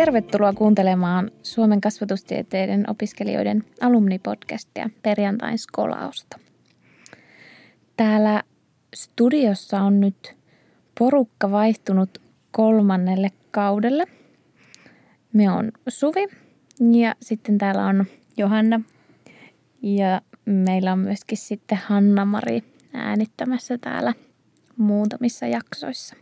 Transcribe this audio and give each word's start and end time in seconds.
Tervetuloa 0.00 0.52
kuuntelemaan 0.52 1.30
Suomen 1.42 1.80
kasvatustieteiden 1.80 2.90
opiskelijoiden 2.90 3.64
alumnipodcastia 3.80 4.90
perjantain 5.02 5.58
skolausta. 5.58 6.38
Täällä 7.96 8.42
studiossa 8.94 9.80
on 9.80 10.00
nyt 10.00 10.36
porukka 10.98 11.50
vaihtunut 11.50 12.22
kolmannelle 12.50 13.28
kaudelle. 13.50 14.04
Me 15.32 15.50
on 15.50 15.72
Suvi 15.88 16.26
ja 16.92 17.14
sitten 17.22 17.58
täällä 17.58 17.86
on 17.86 18.04
Johanna. 18.36 18.80
Ja 19.82 20.20
meillä 20.44 20.92
on 20.92 20.98
myöskin 20.98 21.38
sitten 21.38 21.78
Hanna-Mari 21.86 22.62
äänittämässä 22.92 23.78
täällä 23.78 24.14
muutamissa 24.76 25.46
jaksoissa. 25.46 26.16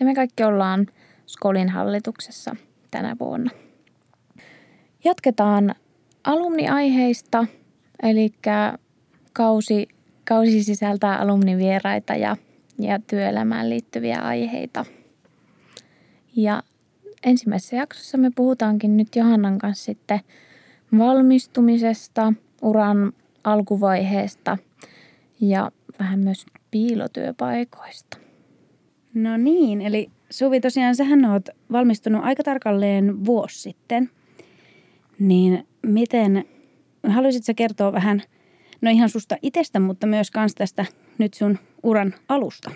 Ja 0.00 0.06
me 0.06 0.14
kaikki 0.14 0.44
ollaan 0.44 0.86
Skolin 1.26 1.68
hallituksessa 1.68 2.56
tänä 2.90 3.16
vuonna. 3.20 3.50
Jatketaan 5.04 5.74
alumniaiheista, 6.24 7.46
eli 8.02 8.32
kausi, 9.32 9.88
kausi 10.24 10.62
sisältää 10.62 11.16
alumnivieraita 11.16 12.14
ja, 12.14 12.36
ja 12.78 12.98
työelämään 13.06 13.70
liittyviä 13.70 14.20
aiheita. 14.20 14.84
Ja 16.36 16.62
ensimmäisessä 17.24 17.76
jaksossa 17.76 18.18
me 18.18 18.30
puhutaankin 18.36 18.96
nyt 18.96 19.16
Johannan 19.16 19.58
kanssa 19.58 19.84
sitten 19.84 20.20
valmistumisesta, 20.98 22.32
uran 22.62 23.12
alkuvaiheesta 23.44 24.58
ja 25.40 25.70
vähän 25.98 26.20
myös 26.20 26.46
piilotyöpaikoista. 26.70 28.18
No 29.14 29.36
niin, 29.36 29.80
eli 29.80 30.10
Suvi 30.30 30.60
tosiaan 30.60 30.94
sähän 30.94 31.24
oot 31.24 31.48
valmistunut 31.72 32.24
aika 32.24 32.42
tarkalleen 32.42 33.24
vuosi 33.24 33.60
sitten. 33.60 34.10
Niin 35.18 35.66
miten, 35.82 36.44
haluaisitko 37.08 37.52
kertoa 37.56 37.92
vähän, 37.92 38.22
no 38.80 38.90
ihan 38.90 39.08
susta 39.08 39.36
itsestä, 39.42 39.80
mutta 39.80 40.06
myös 40.06 40.30
kans 40.30 40.54
tästä 40.54 40.86
nyt 41.18 41.34
sun 41.34 41.58
uran 41.82 42.14
alusta? 42.28 42.70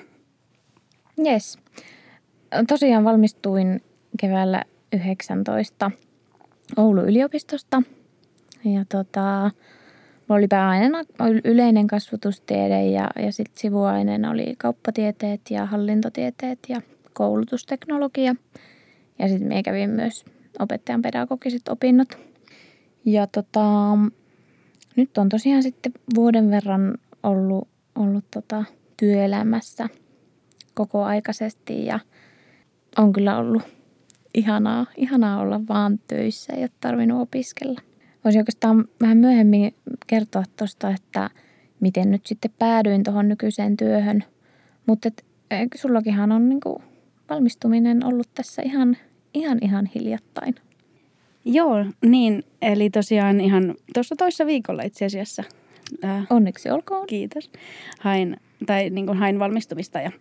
Yes. 1.27 1.59
Tosiaan 2.69 3.05
valmistuin 3.05 3.81
keväällä 4.21 4.65
19 4.93 5.91
Oulun 6.77 7.09
yliopistosta. 7.09 7.83
Ja 8.65 8.85
tota, 8.89 9.51
mulla 10.29 10.39
oli 10.39 10.49
pääaineena 10.49 11.05
yleinen 11.45 11.87
kasvatustiede 11.87 12.85
ja, 12.85 13.11
ja 13.19 13.33
sitten 13.33 13.61
sivuaineena 13.61 14.31
oli 14.31 14.55
kauppatieteet 14.59 15.41
ja 15.51 15.67
hallintotieteet 15.67 16.59
ja 16.69 16.83
koulutusteknologia. 17.13 18.35
Ja 19.19 19.29
sitten 19.29 19.49
me 19.49 19.63
kävin 19.63 19.91
myös 19.91 20.25
opettajan 20.59 21.03
pedagogiset 21.03 21.69
opinnot. 21.69 22.19
Ja 23.05 23.27
tota, 23.27 23.99
nyt 24.97 25.19
on 25.19 25.29
tosiaan 25.29 25.63
sitten 25.63 25.93
vuoden 26.15 26.51
verran 26.51 26.95
ollut, 27.23 27.69
ollut 27.95 28.25
tota 28.31 28.65
työelämässä 28.97 29.89
koko 30.75 31.05
aikaisesti 31.05 31.87
ja 31.87 32.01
on 32.99 33.13
kyllä 33.13 33.39
ollut 33.39 33.63
ihanaa, 34.35 34.87
ihanaa 34.97 35.41
olla 35.41 35.61
vaan 35.69 35.99
töissä, 36.09 36.53
ole 36.57 36.71
tarvinnut 36.81 37.21
opiskella. 37.23 37.81
Voisin 38.25 38.41
oikeastaan 38.41 38.85
vähän 39.01 39.19
myöhemmin 39.19 39.75
kertoa 40.07 40.43
tuosta, 40.57 40.91
että 40.91 41.31
miten 41.81 42.11
nyt 42.11 42.27
sitten 42.27 42.51
päädyin 42.59 43.03
tuohon 43.03 43.29
nykyiseen 43.29 43.77
työhön. 43.77 44.25
Mutta 44.87 45.09
sullakinhan 45.75 46.33
on 46.33 46.49
niinku 46.49 46.83
valmistuminen 47.33 48.07
ollut 48.07 48.29
tässä 48.35 48.63
ihan, 48.63 48.97
ihan, 49.35 49.59
ihan 49.63 49.87
hiljattain. 49.95 50.55
Joo, 51.45 51.85
niin. 52.07 52.45
Eli 52.63 52.91
tosiaan 52.91 53.41
ihan 53.41 53.75
tuossa 53.95 54.17
toissa 54.17 54.47
viikolla 54.47 54.83
itse 54.83 55.05
asiassa. 55.05 55.45
Äh, 56.05 56.27
Onneksi 56.31 56.71
olkoon. 56.71 57.07
Kiitos. 57.07 57.51
Hain, 58.01 58.37
tai 58.67 58.91
niin 58.91 59.07
kuin 59.07 59.19
hain 59.19 59.39
valmistumista 59.39 60.01
ja 60.01 60.13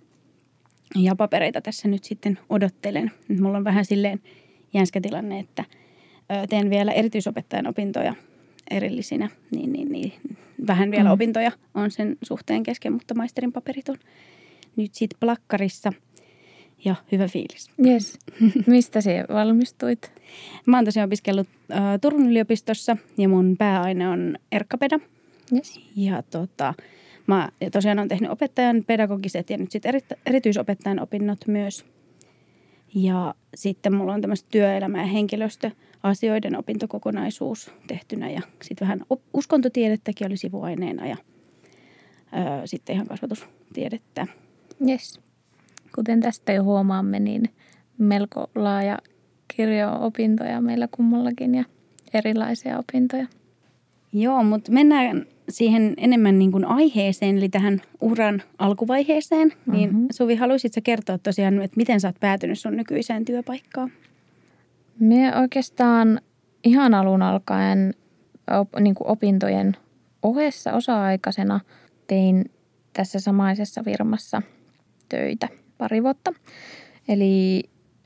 ja 0.95 1.15
papereita 1.15 1.61
tässä 1.61 1.87
nyt 1.87 2.03
sitten 2.03 2.39
odottelen. 2.49 3.11
Nyt 3.27 3.39
mulla 3.39 3.57
on 3.57 3.63
vähän 3.63 3.85
silleen 3.85 4.21
jänskä 4.73 5.01
tilanne, 5.01 5.39
että 5.39 5.63
teen 6.49 6.69
vielä 6.69 6.91
erityisopettajan 6.91 7.67
opintoja 7.67 8.15
erillisinä, 8.71 9.29
niin, 9.51 9.73
niin, 9.73 9.91
niin 9.91 10.13
vähän 10.67 10.91
vielä 10.91 11.09
mm. 11.09 11.11
opintoja 11.11 11.51
on 11.73 11.91
sen 11.91 12.17
suhteen 12.21 12.63
kesken, 12.63 12.93
mutta 12.93 13.13
maisterin 13.13 13.51
paperit 13.51 13.89
on 13.89 13.97
nyt 14.75 14.93
sitten 14.93 15.19
plakkarissa 15.19 15.93
ja 16.85 16.95
hyvä 17.11 17.27
fiilis. 17.27 17.69
Yes. 17.85 18.19
Mistä 18.67 19.01
sinä 19.01 19.25
valmistuit? 19.33 20.11
Mä 20.65 20.77
oon 20.77 20.85
tosiaan 20.85 21.09
opiskellut 21.09 21.47
äh, 21.71 21.83
Turun 22.01 22.29
yliopistossa 22.29 22.97
ja 23.17 23.29
mun 23.29 23.55
pääaine 23.57 24.09
on 24.09 24.35
erkkapeda. 24.51 24.99
Yes. 25.53 25.79
Ja 25.95 26.23
tota, 26.23 26.73
Mä 27.27 27.49
tosiaan 27.71 27.99
olen 27.99 28.09
tehnyt 28.09 28.31
opettajan 28.31 28.83
pedagogiset 28.87 29.49
ja 29.49 29.57
nyt 29.57 29.71
sitten 29.71 29.89
eri, 29.89 29.99
erityisopettajan 30.25 30.99
opinnot 30.99 31.47
myös. 31.47 31.85
Ja 32.95 33.35
sitten 33.55 33.93
mulla 33.93 34.13
on 34.13 34.21
tämmöistä 34.21 34.47
työelämä- 34.51 34.97
ja 34.97 35.05
henkilöstöasioiden 35.05 36.57
opintokokonaisuus 36.57 37.71
tehtynä 37.87 38.29
ja 38.29 38.41
sitten 38.61 38.87
vähän 38.87 39.05
uskontotiedettäkin 39.33 40.27
oli 40.27 40.37
sivuaineena 40.37 41.07
ja 41.07 41.17
ö, 42.33 42.67
sitten 42.67 42.95
ihan 42.95 43.07
kasvatustiedettä. 43.07 44.27
Yes. 44.89 45.19
Kuten 45.95 46.19
tästä 46.19 46.53
jo 46.53 46.63
huomaamme, 46.63 47.19
niin 47.19 47.43
melko 47.97 48.49
laaja 48.55 48.97
kirjo 49.55 49.97
opintoja 49.99 50.61
meillä 50.61 50.87
kummallakin 50.91 51.55
ja 51.55 51.63
erilaisia 52.13 52.79
opintoja. 52.79 53.27
Joo, 54.13 54.43
mutta 54.43 54.71
mennään 54.71 55.25
siihen 55.49 55.93
enemmän 55.97 56.39
niin 56.39 56.51
kuin 56.51 56.65
aiheeseen, 56.65 57.37
eli 57.37 57.49
tähän 57.49 57.81
uran 58.01 58.43
alkuvaiheeseen. 58.57 59.47
Mm-hmm. 59.47 59.73
Niin 59.73 59.95
mhm. 59.95 60.05
Suvi, 60.11 60.35
haluaisitko 60.35 60.81
kertoa 60.83 61.17
tosiaan, 61.17 61.61
että 61.61 61.77
miten 61.77 62.01
sä 62.01 62.07
oot 62.07 62.19
päätynyt 62.19 62.59
sun 62.59 62.77
nykyiseen 62.77 63.25
työpaikkaan? 63.25 63.91
Me 64.99 65.37
oikeastaan 65.39 66.21
ihan 66.63 66.93
alun 66.93 67.21
alkaen 67.21 67.93
op, 68.59 68.69
niin 68.79 68.95
kuin 68.95 69.07
opintojen 69.07 69.77
ohessa 70.23 70.73
osa-aikaisena 70.73 71.59
tein 72.07 72.51
tässä 72.93 73.19
samaisessa 73.19 73.83
firmassa 73.83 74.41
töitä 75.09 75.47
pari 75.81 76.03
vuotta. 76.03 76.33
Eli 77.07 77.63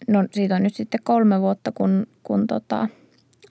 no, 0.08 0.28
siitä 0.32 0.56
on 0.56 0.64
nyt 0.64 0.76
sitten 0.76 1.00
kolme 1.04 1.42
vuotta, 1.42 1.72
kun, 1.72 2.08
kun 2.24 2.48
tota, 2.48 2.88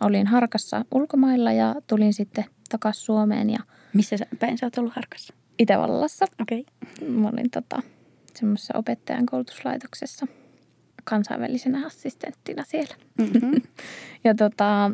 olin 0.01 0.27
harkassa 0.27 0.85
ulkomailla 0.95 1.53
ja 1.53 1.75
tulin 1.87 2.13
sitten 2.13 2.45
takaisin 2.71 3.05
Suomeen 3.05 3.51
ja– 3.51 3.59
missä 3.95 4.17
sä, 4.17 4.27
päin 4.39 4.59
sä 4.59 4.67
oot 4.67 4.79
ollut 4.79 4.93
harkassa? 4.95 5.35
Itävallassa. 5.59 6.27
Okei. 6.41 6.65
Okay. 6.83 7.09
Mä 7.09 7.29
olin 7.29 7.51
tota, 7.51 7.83
semmoisessa 8.35 8.79
opettajan 8.79 9.27
koulutuslaitoksessa 9.27 10.27
kansainvälisenä 11.05 11.87
assistenttina 11.87 12.65
siellä. 12.65 12.95
Mm-hmm. 13.19 13.63
ja 14.25 14.35
tota, 14.35 14.91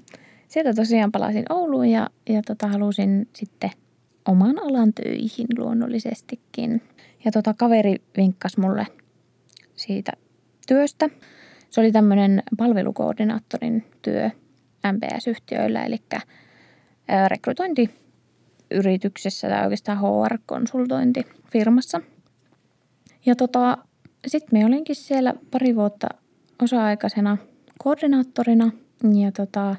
sieltä 0.48 0.74
tosiaan 0.74 1.12
palasin 1.12 1.44
Ouluun 1.50 1.88
ja, 1.88 2.10
ja 2.28 2.42
tota, 2.46 2.68
halusin 2.68 3.28
sitten 3.36 3.70
oman 4.28 4.58
alan 4.58 4.92
töihin 4.94 5.46
luonnollisestikin. 5.58 6.82
Ja 7.24 7.32
tota, 7.32 7.54
kaveri 7.54 7.96
vinkkasi 8.16 8.60
mulle 8.60 8.86
siitä 9.80 10.12
työstä. 10.66 11.08
Se 11.70 11.80
oli 11.80 11.92
tämmöinen 11.92 12.42
palvelukoordinaattorin 12.56 13.84
työ 14.02 14.30
MPS-yhtiöillä, 14.92 15.84
eli 15.84 15.96
rekrytointi 17.28 17.90
yrityksessä 18.70 19.48
tai 19.48 19.64
oikeastaan 19.64 19.98
HR-konsultointifirmassa. 19.98 22.00
Ja 23.26 23.36
tota, 23.36 23.78
sitten 24.26 24.58
me 24.58 24.66
olinkin 24.66 24.96
siellä 24.96 25.34
pari 25.50 25.76
vuotta 25.76 26.08
osa-aikaisena 26.62 27.38
koordinaattorina 27.78 28.72
ja 29.24 29.32
tota, 29.32 29.76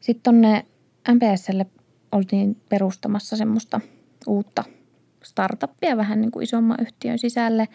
sitten 0.00 0.22
tonne 0.22 0.66
MPSlle 1.14 1.66
oltiin 2.12 2.56
perustamassa 2.68 3.36
semmoista 3.36 3.80
uutta 4.26 4.64
startuppia 5.24 5.96
vähän 5.96 6.20
niin 6.20 6.30
kuin 6.30 6.44
isomman 6.44 6.78
yhtiön 6.80 7.18
sisälle 7.18 7.68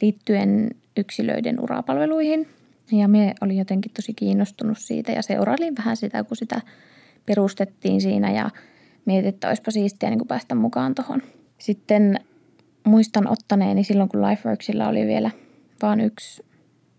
liittyen 0.00 0.70
yksilöiden 0.96 1.60
urapalveluihin. 1.60 2.48
Ja 2.92 3.08
me 3.08 3.34
oli 3.40 3.56
jotenkin 3.56 3.92
tosi 3.92 4.14
kiinnostunut 4.14 4.78
siitä 4.78 5.12
ja 5.12 5.22
seurailin 5.22 5.76
vähän 5.76 5.96
sitä, 5.96 6.24
kun 6.24 6.36
sitä 6.36 6.60
perustettiin 7.26 8.00
siinä 8.00 8.32
ja 8.32 8.50
mietin, 9.04 9.28
että 9.28 9.48
olisipa 9.48 9.70
siistiä 9.70 10.10
niin 10.10 10.26
päästä 10.28 10.54
mukaan 10.54 10.94
tuohon. 10.94 11.22
Sitten 11.58 12.20
muistan 12.84 13.28
ottaneeni 13.28 13.84
silloin, 13.84 14.08
kun 14.08 14.22
Lifeworksilla 14.22 14.88
oli 14.88 15.06
vielä 15.06 15.30
vain 15.82 16.00
yksi, 16.00 16.44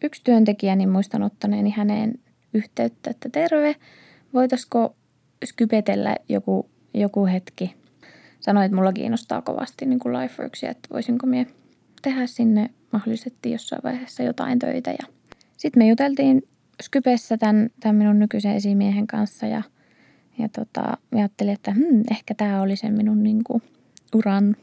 yksi 0.04 0.22
työntekijä, 0.24 0.76
niin 0.76 0.90
muistan 0.90 1.24
ottaneeni 1.24 1.70
häneen 1.78 2.20
yhteyttä, 2.54 3.10
että 3.10 3.30
terve, 3.32 3.76
voitaisiko 4.34 4.96
skypetellä 5.46 6.16
joku, 6.30 6.70
joku 6.94 7.26
hetki. 7.26 7.76
Sanoin, 8.40 8.66
että 8.66 8.76
mulla 8.76 8.94
kiinnostaa 8.94 9.42
kovasti 9.42 9.86
niin 9.86 10.00
kuin 10.00 10.14
Lifeworksia, 10.18 10.72
että 10.72 10.90
voisinko 10.94 11.28
minä 11.28 11.46
tehdä 12.02 12.28
sinne 12.28 12.70
mahdollisesti 12.92 13.52
jossain 13.52 13.82
vaiheessa 13.84 14.24
jotain 14.24 14.60
töitä. 14.60 14.92
Ja 14.92 15.08
sitten 15.58 15.84
me 15.84 15.88
juteltiin 15.88 16.44
Skypessä 16.84 17.38
tämän, 17.38 17.70
tämän 17.80 17.96
minun 17.96 18.20
nykyisen 18.20 18.56
esimiehen 18.56 19.08
kanssa 19.08 19.46
ja, 19.46 19.62
ja 20.40 20.50
tota, 20.50 20.98
ajattelin, 21.16 21.54
että 21.54 21.72
hmm, 21.72 22.04
ehkä 22.12 22.34
tämä 22.34 22.62
oli 22.62 22.76
sen 22.76 22.94
minun 22.94 23.24
niin 23.24 23.44
kuin, 23.44 23.62
uran 24.16 24.56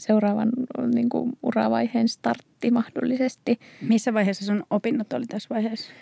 seuraavan 0.00 0.50
niin 0.94 1.08
kuin, 1.08 1.32
uravaiheen 1.42 2.08
startti 2.08 2.70
mahdollisesti. 2.70 3.58
Missä 3.88 4.14
vaiheessa 4.14 4.44
sun 4.44 4.64
opinnot 4.70 5.12
oli 5.12 5.26
tässä 5.26 5.48
vaiheessa? 5.50 5.92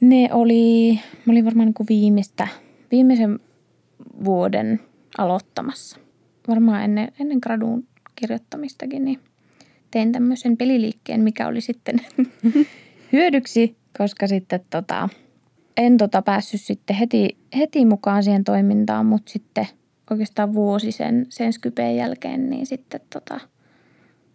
Ne 0.00 0.28
oli, 0.32 0.94
mä 1.26 1.30
olin 1.30 1.44
varmaan 1.44 1.66
niin 1.66 1.74
kuin 1.74 1.86
viimeistä, 1.88 2.48
viimeisen 2.90 3.40
vuoden 4.24 4.80
aloittamassa. 5.18 5.98
Varmaan 6.48 6.82
ennen, 6.82 7.08
ennen 7.20 7.38
gradun 7.42 7.88
kirjoittamistakin, 8.16 9.04
niin 9.04 9.20
tein 9.96 10.12
tämmöisen 10.12 10.56
peliliikkeen, 10.56 11.20
mikä 11.20 11.48
oli 11.48 11.60
sitten 11.60 12.00
hyödyksi, 13.12 13.76
koska 13.98 14.26
sitten 14.26 14.60
tota, 14.70 15.08
en 15.76 15.96
tota 15.96 16.22
päässyt 16.22 16.60
sitten 16.60 16.96
heti, 16.96 17.36
heti 17.56 17.84
mukaan 17.84 18.22
siihen 18.22 18.44
toimintaan, 18.44 19.06
mutta 19.06 19.32
sitten 19.32 19.66
oikeastaan 20.10 20.54
vuosi 20.54 20.92
sen, 20.92 21.26
sen 21.28 21.52
Skypeen 21.52 21.96
jälkeen, 21.96 22.50
niin 22.50 22.66
sitten 22.66 23.00
tota, 23.12 23.40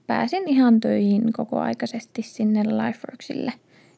pääsin 0.07 0.47
ihan 0.47 0.79
töihin 0.79 1.33
koko 1.33 1.59
aikaisesti 1.59 2.21
sinne 2.21 2.63
Lifeworksille. 2.63 3.53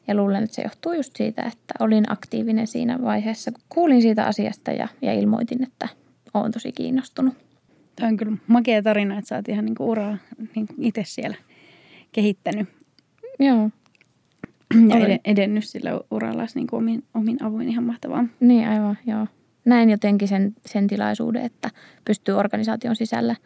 Ja 0.08 0.14
luulen, 0.14 0.44
että 0.44 0.56
se 0.56 0.62
johtuu 0.62 0.92
just 0.92 1.16
siitä, 1.16 1.42
että 1.42 1.74
olin 1.80 2.12
aktiivinen 2.12 2.66
siinä 2.66 2.98
vaiheessa, 3.02 3.52
kun 3.52 3.62
kuulin 3.68 4.02
siitä 4.02 4.24
asiasta 4.24 4.70
ja, 4.72 4.88
ja 5.02 5.12
ilmoitin, 5.12 5.62
että 5.62 5.88
olen 6.34 6.52
tosi 6.52 6.72
kiinnostunut. 6.72 7.34
Tämä 7.96 8.08
on 8.08 8.16
kyllä 8.16 8.36
makea 8.46 8.82
tarina, 8.82 9.18
että 9.18 9.36
oot 9.36 9.48
ihan 9.48 9.64
niin 9.64 9.74
kuin 9.74 9.88
uraa 9.88 10.18
niin 10.54 10.66
kuin 10.66 10.82
itse 10.82 11.02
siellä 11.06 11.36
kehittänyt. 12.14 12.68
Joo. 13.38 13.70
Ja 14.88 14.96
ed- 15.06 15.20
edennyt 15.24 15.64
sillä 15.64 16.00
uralla 16.10 16.46
niin 16.54 16.66
kuin 16.66 16.78
omin, 16.78 17.02
omin 17.14 17.42
avuin 17.42 17.68
ihan 17.68 17.84
mahtavaa. 17.84 18.24
Niin 18.40 18.68
aivan, 18.68 18.98
joo. 19.06 19.26
Näin 19.64 19.90
jotenkin 19.90 20.28
sen, 20.28 20.54
sen 20.66 20.86
tilaisuuden, 20.86 21.44
että 21.44 21.70
pystyy 22.04 22.34
organisaation 22.34 22.96
sisällä 22.96 23.36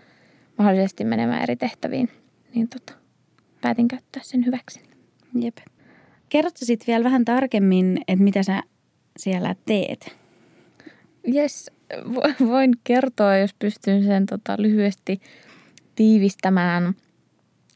mahdollisesti 0.59 1.05
menemään 1.05 1.43
eri 1.43 1.56
tehtäviin. 1.56 2.09
Niin 2.55 2.69
tota, 2.69 2.93
päätin 3.61 3.88
käyttää 3.88 4.23
sen 4.25 4.47
hyväksi. 4.47 4.81
Jep. 5.41 5.56
Kerrotko 6.29 6.59
sitten 6.62 6.87
vielä 6.87 7.05
vähän 7.05 7.25
tarkemmin, 7.25 7.99
että 8.09 8.25
mitä 8.25 8.43
sä 8.43 8.62
siellä 9.19 9.55
teet? 9.67 10.17
Jes, 11.26 11.70
voin 12.47 12.73
kertoa, 12.85 13.37
jos 13.37 13.55
pystyn 13.59 14.05
sen 14.05 14.26
tota, 14.26 14.56
lyhyesti 14.59 15.20
tiivistämään. 15.94 16.94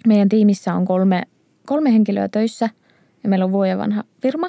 Meidän 0.07 0.29
tiimissä 0.29 0.75
on 0.75 0.85
kolme, 0.85 1.23
kolme 1.67 1.93
henkilöä 1.93 2.29
töissä 2.29 2.69
ja 3.23 3.29
meillä 3.29 3.45
on 3.45 3.53
vuoden 3.53 3.79
vanha 3.79 4.05
firma, 4.23 4.49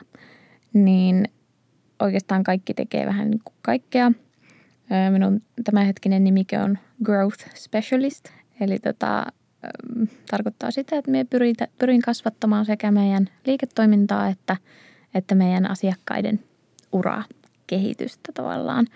niin 0.73 1.27
oikeastaan 1.99 2.43
kaikki 2.43 2.73
tekee 2.73 3.05
vähän 3.05 3.31
niin 3.31 3.41
kuin 3.43 3.55
kaikkea. 3.61 4.11
Minun 5.11 5.41
tämänhetkinen 5.63 6.23
nimike 6.23 6.59
on 6.59 6.77
Growth 7.03 7.55
Specialist, 7.55 8.25
eli 8.59 8.79
tota, 8.79 9.25
tarkoittaa 10.31 10.71
sitä, 10.71 10.97
että 10.97 11.11
me 11.11 11.25
pyrin 11.79 12.01
kasvattamaan 12.05 12.65
sekä 12.65 12.91
meidän 12.91 13.29
liiketoimintaa 13.45 14.27
että, 14.27 14.57
että 15.15 15.35
meidän 15.35 15.71
asiakkaiden 15.71 16.39
uraa 16.91 17.23
kehitystä 17.67 18.31
tavallaan. 18.33 18.87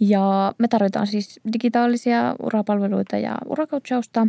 Ja 0.00 0.54
me 0.58 0.68
tarvitaan 0.68 1.06
siis 1.06 1.40
digitaalisia 1.52 2.34
urapalveluita 2.42 3.16
ja 3.18 3.38
urakoutsausta. 3.46 4.26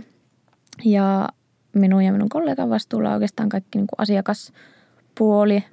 Ja 0.83 1.30
minun 1.74 2.06
ja 2.06 2.12
minun 2.12 2.30
kollegan 2.30 2.69
vastuulla 2.69 3.13
oikeastaan 3.13 3.50
kaikki 3.50 3.77
niin 3.77 3.88
kuin 3.88 4.01
asiakaspuoli, 4.01 5.63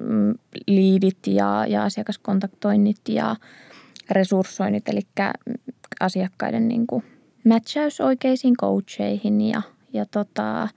mm, 0.00 0.34
liidit 0.66 1.26
ja, 1.26 1.66
ja 1.68 1.84
asiakaskontaktoinnit 1.84 3.00
ja 3.08 3.36
resurssoinnit, 4.10 4.88
eli 4.88 5.00
asiakkaiden 6.00 6.68
niin 6.68 6.86
kuin 6.86 7.04
matchaus 7.48 8.00
oikeisiin 8.00 8.56
coacheihin 8.56 9.40
ja, 9.40 9.62
ja 9.92 10.06
tota, 10.06 10.68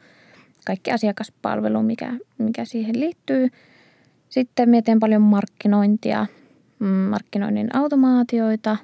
kaikki 0.65 0.91
asiakaspalvelu, 0.91 1.83
mikä, 1.83 2.13
mikä 2.37 2.65
siihen 2.65 2.99
liittyy. 2.99 3.49
Sitten 4.29 4.69
mietin 4.69 4.99
paljon 4.99 5.21
markkinointia, 5.21 6.25
mm, 6.79 6.87
markkinoinnin 6.87 7.75
automaatioita 7.75 8.77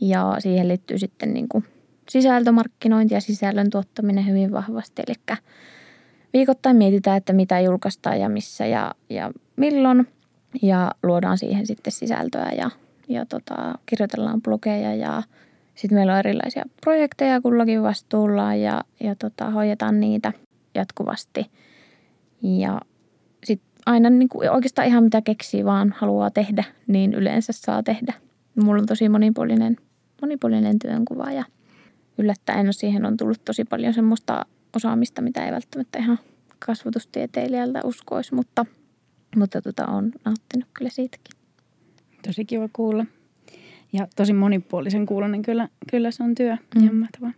ja 0.00 0.36
siihen 0.38 0.68
liittyy 0.68 0.98
sitten 0.98 1.34
niin 1.34 1.48
kuin 1.48 1.64
sisältömarkkinointi 2.10 3.14
ja 3.14 3.20
sisällön 3.20 3.70
tuottaminen 3.70 4.26
hyvin 4.26 4.52
vahvasti. 4.52 5.02
Eli 5.06 5.38
viikoittain 6.32 6.76
mietitään, 6.76 7.16
että 7.16 7.32
mitä 7.32 7.60
julkaistaan 7.60 8.20
ja 8.20 8.28
missä 8.28 8.66
ja, 8.66 8.94
ja 9.10 9.30
milloin 9.56 10.08
ja 10.62 10.90
luodaan 11.02 11.38
siihen 11.38 11.66
sitten 11.66 11.92
sisältöä 11.92 12.50
ja, 12.56 12.70
ja 13.08 13.26
tota, 13.26 13.78
kirjoitellaan 13.86 14.42
blogeja 14.42 14.94
ja 14.94 15.22
sitten 15.74 15.98
meillä 15.98 16.12
on 16.12 16.18
erilaisia 16.18 16.64
projekteja 16.80 17.40
kullakin 17.40 17.82
vastuulla 17.82 18.54
ja, 18.54 18.84
ja 19.00 19.14
tota, 19.14 19.50
hoidetaan 19.50 20.00
niitä 20.00 20.32
jatkuvasti. 20.74 21.50
Ja 22.42 22.80
sitten 23.44 23.70
aina 23.86 24.10
niin 24.10 24.28
kuin 24.28 24.50
oikeastaan 24.50 24.88
ihan 24.88 25.04
mitä 25.04 25.22
keksii 25.22 25.64
vaan 25.64 25.94
haluaa 25.98 26.30
tehdä, 26.30 26.64
niin 26.86 27.14
yleensä 27.14 27.52
saa 27.52 27.82
tehdä. 27.82 28.14
Mulla 28.62 28.80
on 28.80 28.86
tosi 28.86 29.08
monipuolinen, 29.08 29.76
monipuolinen 30.22 30.78
työnkuva 30.78 31.32
ja 31.32 31.44
yllättäen 32.20 32.66
no 32.66 32.72
siihen 32.72 33.06
on 33.06 33.16
tullut 33.16 33.44
tosi 33.44 33.64
paljon 33.64 33.94
semmoista 33.94 34.46
osaamista, 34.76 35.22
mitä 35.22 35.46
ei 35.46 35.52
välttämättä 35.52 35.98
ihan 35.98 36.18
kasvatustieteilijältä 36.58 37.80
uskoisi, 37.84 38.34
mutta, 38.34 38.66
mutta 39.36 39.62
tota, 39.62 39.86
on 39.86 40.12
nauttinut 40.24 40.68
kyllä 40.74 40.90
siitäkin. 40.90 41.36
Tosi 42.26 42.44
kiva 42.44 42.68
kuulla. 42.72 43.06
Ja 43.92 44.06
tosi 44.16 44.32
monipuolisen 44.32 45.06
kuulonen 45.06 45.42
kyllä, 45.42 45.68
kyllä 45.90 46.10
se 46.10 46.22
on 46.22 46.34
työ. 46.34 46.56
Mm. 46.74 46.96
Mahtavaa. 46.96 47.32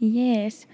Jees. 0.00 0.68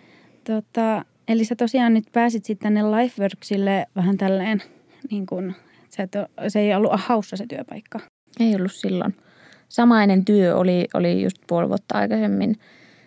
Tota, 0.44 1.04
eli 1.28 1.44
sä 1.44 1.56
tosiaan 1.56 1.94
nyt 1.94 2.04
pääsit 2.12 2.44
sitten 2.44 2.75
tänne 2.75 2.96
Lifeworksille 2.96 3.87
vähän 3.96 4.16
tälleen, 4.16 4.62
niin 5.10 5.26
kun, 5.26 5.52
se, 5.88 6.02
että 6.02 6.28
se 6.48 6.60
ei 6.60 6.75
ollut 6.75 6.93
haussa 6.94 7.37
se 7.37 7.46
työpaikka. 7.46 8.00
Ei 8.40 8.56
ollut 8.56 8.72
silloin. 8.75 9.16
Samainen 9.69 10.25
työ 10.25 10.56
oli, 10.56 10.88
oli 10.94 11.22
just 11.22 11.37
puoli 11.46 11.69
vuotta 11.69 11.98
aikaisemmin 11.98 12.56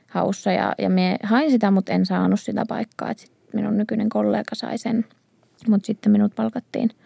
haussa 0.09 0.51
ja, 0.51 0.75
ja 0.77 0.89
me 0.89 1.17
hain 1.23 1.51
sitä, 1.51 1.71
mutta 1.71 1.91
en 1.91 2.05
saanut 2.05 2.39
sitä 2.39 2.65
paikkaa. 2.67 3.11
Et 3.11 3.19
sit 3.19 3.31
minun 3.53 3.77
nykyinen 3.77 4.09
kollega 4.09 4.55
sai 4.55 4.77
sen, 4.77 5.05
mutta 5.67 5.85
sitten 5.85 6.11
minut 6.11 6.35
palkattiin– 6.35 6.89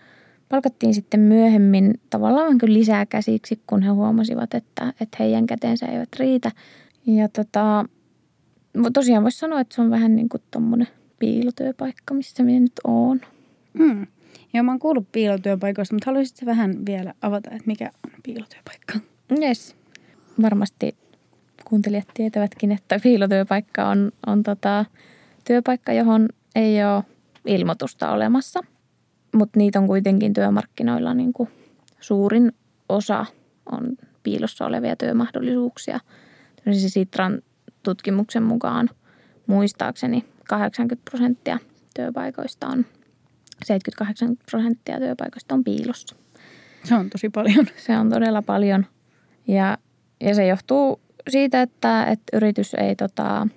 palkattiin 0.53 0.93
sitten 0.93 1.19
myöhemmin 1.19 1.93
tavallaan 2.09 2.57
kyllä 2.57 2.73
lisää 2.73 3.05
käsiksi, 3.05 3.59
kun 3.67 3.81
he 3.81 3.89
huomasivat, 3.89 4.53
että, 4.53 4.93
että 5.01 5.17
heidän 5.19 5.45
käteensä 5.45 5.85
eivät 5.85 6.09
riitä. 6.19 6.51
Ja 7.05 7.29
tota, 7.29 7.85
tosiaan 8.93 9.23
voisi 9.23 9.37
sanoa, 9.37 9.59
että 9.59 9.75
se 9.75 9.81
on 9.81 9.89
vähän 9.89 10.15
niin 10.15 10.29
kuin 10.29 10.41
tuommoinen 10.51 10.87
piilotyöpaikka, 11.19 12.13
missä 12.13 12.43
minä 12.43 12.59
nyt 12.59 12.79
oon. 12.83 13.21
Mm. 13.73 14.07
Joo, 14.53 14.63
mä 14.63 14.71
oon 14.71 14.79
kuullut 14.79 15.11
piilotyöpaikoista, 15.11 15.95
mutta 15.95 16.05
haluaisitko 16.05 16.45
vähän 16.45 16.85
vielä 16.85 17.13
avata, 17.21 17.49
että 17.51 17.67
mikä 17.67 17.91
on 18.05 18.11
piilotyöpaikka? 18.23 18.99
Yes. 19.41 19.75
Varmasti 20.41 20.95
kuuntelijat 21.73 22.07
tietävätkin, 22.13 22.71
että 22.71 22.99
piilotyöpaikka 23.03 23.87
on, 23.87 24.11
on 24.27 24.43
tota, 24.43 24.85
työpaikka, 25.45 25.93
johon 25.93 26.29
ei 26.55 26.83
ole 26.83 27.03
ilmoitusta 27.45 28.11
olemassa– 28.11 28.59
mutta 29.33 29.59
niitä 29.59 29.79
on 29.79 29.87
kuitenkin 29.87 30.33
työmarkkinoilla 30.33 31.13
niin 31.13 31.33
kuin 31.33 31.49
suurin 31.99 32.51
osa 32.89 33.25
on 33.71 33.97
piilossa 34.23 34.65
olevia 34.65 34.95
työmahdollisuuksia. 34.95 35.99
Siis 36.71 36.93
Sitran 36.93 37.41
tutkimuksen 37.83 38.43
mukaan 38.43 38.89
muistaakseni 39.47 40.25
80 40.49 41.11
prosenttia 41.11 41.59
työpaikoista 41.95 42.67
on, 42.67 42.85
78 43.65 44.37
prosenttia 44.51 44.99
työpaikoista 44.99 45.55
on 45.55 45.63
piilossa. 45.63 46.15
Se 46.83 46.95
on 46.95 47.09
tosi 47.09 47.29
paljon. 47.29 47.67
Se 47.77 47.97
on 47.97 48.09
todella 48.09 48.41
paljon 48.41 48.85
ja, 49.47 49.77
ja 50.21 50.35
se 50.35 50.47
johtuu 50.47 50.99
siitä, 51.29 51.61
että, 51.61 52.05
että 52.05 52.37
yritys 52.37 52.73
ei 52.73 52.95
tota, 52.95 53.47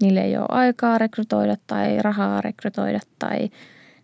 niille 0.00 0.20
ei 0.20 0.36
ole 0.36 0.46
aikaa 0.48 0.98
rekrytoida 0.98 1.56
tai 1.66 2.02
rahaa 2.02 2.40
rekrytoida 2.40 3.00
tai 3.18 3.50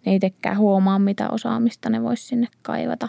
ne 0.07 0.15
itsekään 0.15 0.59
huomaa, 0.59 0.99
mitä 0.99 1.29
osaamista 1.31 1.91
ne 1.91 2.03
voisi 2.03 2.27
sinne 2.27 2.47
kaivata. 2.63 3.09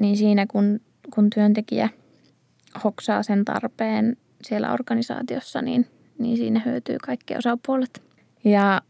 Niin 0.00 0.16
siinä, 0.16 0.46
kun, 0.46 0.80
kun 1.14 1.30
työntekijä 1.30 1.88
hoksaa 2.84 3.22
sen 3.22 3.44
tarpeen 3.44 4.16
siellä 4.42 4.72
organisaatiossa, 4.72 5.62
niin, 5.62 5.86
niin 6.18 6.36
siinä 6.36 6.62
hyötyy 6.64 6.96
kaikki 7.06 7.36
osapuolet. 7.36 8.02
Ja 8.44 8.82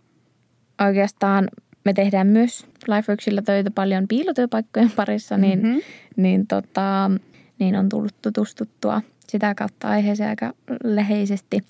oikeastaan 0.87 1.48
me 1.84 1.92
tehdään 1.92 2.26
myös 2.26 2.66
Lifeworksilla 2.88 3.42
töitä 3.42 3.70
paljon 3.70 4.08
piilotyöpaikkojen 4.08 4.90
parissa, 4.96 5.37
niin, 5.37 5.62
mm-hmm. 5.62 5.80
niin, 6.16 6.46
tota, 6.46 7.10
niin 7.58 7.76
on 7.76 7.88
tullut 7.88 8.14
tutustuttua 8.22 9.02
sitä 9.28 9.54
kautta 9.54 9.88
aiheeseen 9.88 10.30
aika 10.30 10.52
läheisesti. 10.85 11.61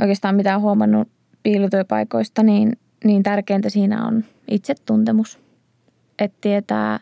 Oikeastaan 0.00 0.34
mitä 0.34 0.56
on 0.56 0.62
huomannut 0.62 1.08
piilotyöpaikoista, 1.42 2.42
niin, 2.42 2.72
niin 3.04 3.22
tärkeintä 3.22 3.70
siinä 3.70 4.06
on 4.06 4.24
itsetuntemus. 4.50 5.38
Että 6.18 6.38
tietää 6.40 7.00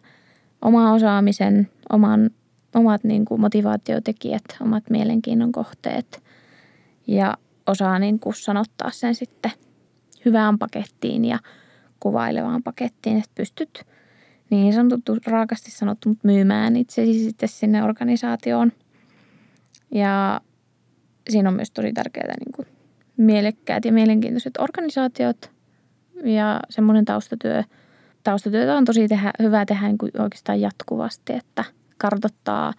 oma 0.63 0.93
osaamisen, 0.93 1.69
oman, 1.93 2.31
omat 2.75 3.05
niin 3.05 3.25
kuin 3.25 3.41
motivaatiotekijät, 3.41 4.45
omat 4.61 4.85
mielenkiinnon 4.91 5.53
kohteet 5.53 6.23
ja 7.07 7.39
osaa 7.67 7.99
niin 7.99 8.19
kuin 8.19 8.35
sanottaa 8.35 8.91
sen 8.91 9.15
sitten 9.15 9.53
hyvään 10.25 10.59
pakettiin 10.59 11.25
ja 11.25 11.39
kuvailevaan 12.01 12.63
pakettiin, 12.63 13.17
että 13.17 13.31
pystyt 13.35 13.87
niin 14.51 14.73
sanottu 14.73 15.17
raakasti 15.27 15.71
sanottu, 15.71 16.09
mutta 16.09 16.29
myymään 16.29 16.77
itsesi 16.77 17.25
sitten 17.25 17.49
sinne 17.49 17.85
organisaatioon. 17.85 18.73
Ja 19.95 20.41
siinä 21.31 21.49
on 21.49 21.55
myös 21.55 21.71
tosi 21.71 21.93
tärkeää 21.93 22.35
niin 22.47 22.53
kuin 22.57 22.69
mielekkäät 23.17 23.85
ja 23.85 23.93
mielenkiintoiset 23.93 24.59
organisaatiot 24.59 25.51
ja 26.25 26.61
semmoinen 26.71 27.05
taustatyö. 27.05 27.63
Taustatyötä 28.23 28.77
on 28.77 28.85
tosi 28.85 29.09
tehdä, 29.09 29.33
hyvä 29.43 29.67
tehdä 29.67 29.87
niin 29.87 29.99
kuin 29.99 30.13
oikeastaan 30.19 30.61
jatkuvasti, 30.61 31.33
että 31.33 31.65
kartottaa 31.99 32.73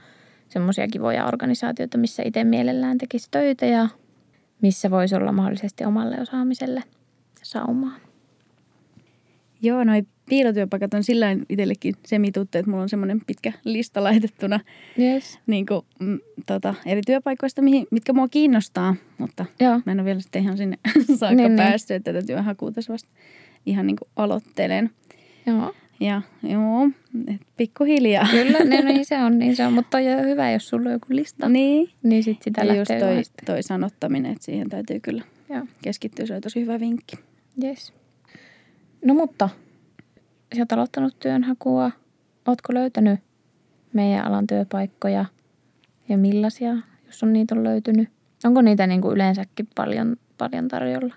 semmoisia 0.49 0.87
kivoja 0.87 1.25
organisaatioita, 1.25 1.97
missä 1.97 2.23
itse 2.25 2.43
mielellään 2.43 2.97
tekisi 2.97 3.27
töitä 3.31 3.65
ja 3.65 3.87
missä 4.61 4.91
voisi 4.91 5.15
olla 5.15 5.31
mahdollisesti 5.31 5.85
omalle 5.85 6.21
osaamiselle 6.21 6.83
saumaa. 7.43 8.04
Joo, 9.65 9.83
noi 9.83 10.03
piilotyöpaikat 10.29 10.93
on 10.93 11.03
sillä 11.03 11.27
itsellekin 11.49 11.95
semituttu, 12.05 12.57
että 12.57 12.71
mulla 12.71 12.83
on 12.83 12.89
semmoinen 12.89 13.21
pitkä 13.27 13.53
lista 13.63 14.03
laitettuna 14.03 14.59
yes. 14.99 15.39
niin 15.47 15.65
kuin, 15.65 15.81
mm, 15.99 16.19
tota, 16.47 16.73
eri 16.85 17.01
työpaikoista, 17.05 17.61
mihin, 17.61 17.87
mitkä 17.91 18.13
mua 18.13 18.27
kiinnostaa, 18.27 18.95
mutta 19.17 19.45
Joo. 19.59 19.81
mä 19.85 19.91
en 19.91 19.99
ole 19.99 20.05
vielä 20.05 20.19
sitten 20.19 20.41
ihan 20.41 20.57
sinne 20.57 20.77
saakka 21.19 21.35
niin, 21.35 21.37
niin. 21.37 21.55
päässyt, 21.55 21.95
että 21.95 22.13
tätä 22.13 22.25
työhakua 22.27 22.71
tässä 22.71 22.93
vasta 22.93 23.09
ihan 23.65 23.87
niin 23.87 23.95
kuin 23.95 24.09
aloittelen. 24.15 24.89
Joo. 25.45 25.73
Ja 25.99 26.21
joo, 26.43 26.89
et 27.27 27.41
pikkuhiljaa. 27.57 28.27
Kyllä, 28.31 28.59
niin, 28.59 28.85
niin, 28.85 29.05
se 29.05 29.17
on, 29.17 29.39
niin 29.39 29.55
se 29.55 29.65
on, 29.65 29.73
mutta 29.73 29.97
on 29.97 30.25
hyvä, 30.25 30.51
jos 30.51 30.69
sulla 30.69 30.89
on 30.89 30.93
joku 30.93 31.07
lista. 31.09 31.49
Niin. 31.49 31.89
Niin 32.03 32.23
sit 32.23 32.41
sitä 32.41 32.61
ja 32.61 32.75
just 32.75 32.91
toi, 32.99 33.21
toi 33.45 33.63
sanottaminen, 33.63 34.31
että 34.31 34.45
siihen 34.45 34.69
täytyy 34.69 34.99
kyllä 34.99 35.23
Joo. 35.49 35.65
keskittyä, 35.81 36.25
se 36.25 36.35
on 36.35 36.41
tosi 36.41 36.61
hyvä 36.61 36.79
vinkki. 36.79 37.15
Yes. 37.63 37.93
No 39.05 39.13
mutta 39.13 39.49
sä 40.55 40.61
oot 40.61 40.71
aloittanut 40.71 41.19
työnhakua. 41.19 41.91
Ootko 42.47 42.73
löytänyt 42.73 43.19
meidän 43.93 44.25
alan 44.25 44.47
työpaikkoja 44.47 45.25
ja 46.09 46.17
millaisia, 46.17 46.75
jos 47.05 47.23
on 47.23 47.33
niitä 47.33 47.55
on 47.55 47.63
löytynyt? 47.63 48.09
Onko 48.43 48.61
niitä 48.61 48.87
niin 48.87 49.01
kuin 49.01 49.15
yleensäkin 49.15 49.67
paljon, 49.75 50.15
paljon 50.37 50.67
tarjolla? 50.67 51.15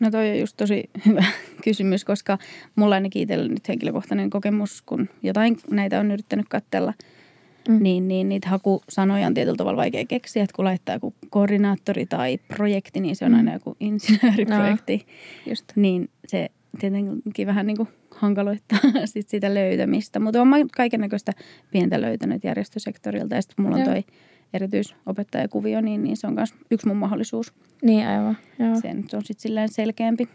No 0.00 0.10
toi 0.10 0.30
on 0.30 0.38
just 0.38 0.56
tosi 0.56 0.90
hyvä 1.06 1.24
kysymys, 1.64 2.04
koska 2.04 2.38
mulla 2.76 2.94
ainakin 2.94 3.22
itsellä 3.22 3.48
nyt 3.48 3.68
henkilökohtainen 3.68 4.30
kokemus, 4.30 4.82
kun 4.82 5.08
jotain 5.22 5.56
näitä 5.70 6.00
on 6.00 6.10
yrittänyt 6.10 6.46
katsella, 6.48 6.94
mm. 7.68 7.82
niin, 7.82 8.08
niin 8.08 8.28
niitä 8.28 8.48
hakusanoja 8.48 9.26
on 9.26 9.34
tietyllä 9.34 9.56
tavalla 9.56 9.76
vaikea 9.76 10.04
keksiä, 10.06 10.42
että 10.42 10.56
kun 10.56 10.64
laittaa 10.64 10.94
joku 10.94 11.14
koordinaattori 11.30 12.06
tai 12.06 12.38
projekti, 12.38 13.00
niin 13.00 13.16
se 13.16 13.24
on 13.24 13.30
mm. 13.30 13.36
aina 13.36 13.52
joku 13.52 13.76
insinööriprojekti. 13.80 14.96
No, 14.96 15.50
just. 15.50 15.64
Niin 15.76 16.08
se 16.26 16.50
tietenkin 16.78 17.46
vähän 17.46 17.66
niin 17.66 17.76
kuin 17.76 17.88
hankaloittaa 18.10 18.78
sit 19.04 19.28
sitä 19.28 19.54
löytämistä. 19.54 20.20
Mutta 20.20 20.42
olen 20.42 20.68
kaiken 20.76 21.00
näköistä 21.00 21.32
pientä 21.70 22.00
löytänyt 22.00 22.44
järjestösektorilta 22.44 23.34
ja 23.34 23.42
sitten 23.42 23.64
mulla 23.64 23.76
on 23.76 23.84
toi 23.84 24.04
erityisopettajakuvio, 24.54 25.80
niin, 25.80 26.04
niin 26.04 26.16
se 26.16 26.26
on 26.26 26.34
myös 26.34 26.54
yksi 26.70 26.86
mun 26.86 26.96
mahdollisuus. 26.96 27.52
Niin 27.82 28.06
aivan, 28.06 28.36
joo. 28.58 28.80
Se 28.80 29.16
on 29.16 29.24
sitten 29.24 29.42
silleen 29.42 29.68
selkeämpi, 29.68 30.28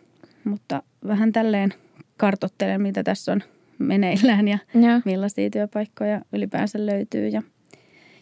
mutta 0.44 0.84
vähän 1.08 1.32
tälleen 1.32 1.74
kartottelen, 2.18 2.82
mitä 2.82 3.04
tässä 3.04 3.32
on 3.32 3.44
meneillään 3.78 4.48
ja, 4.48 4.58
ja. 4.74 5.02
millaisia 5.06 5.50
työpaikkoja 5.50 6.22
ylipäänsä 6.34 6.86
löytyy. 6.86 7.28
Ja, 7.28 7.44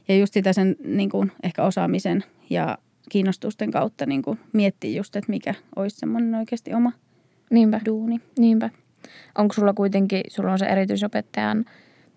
ja 0.08 0.18
just 0.18 0.34
sitä 0.34 0.54
sen 0.54 0.76
niin 0.84 1.10
kuin, 1.10 1.32
ehkä 1.44 1.64
osaamisen 1.64 2.24
ja 2.50 2.78
kiinnostusten 3.10 3.72
kautta 3.72 4.06
niin 4.06 4.22
kuin, 4.22 4.40
miettii 4.54 4.96
just, 4.96 5.16
että 5.16 5.32
mikä 5.32 5.54
olisi 5.76 5.98
semmoinen 5.98 6.36
oikeasti 6.36 6.74
oma 6.74 6.92
Niinpä. 7.50 7.82
duuni. 7.86 8.22
Niinpä. 8.40 8.70
Onko 9.38 9.54
sulla 9.54 9.74
kuitenkin, 9.74 10.22
sulla 10.28 10.52
on 10.52 10.60
se 10.60 10.66
erityisopettajan 10.66 11.66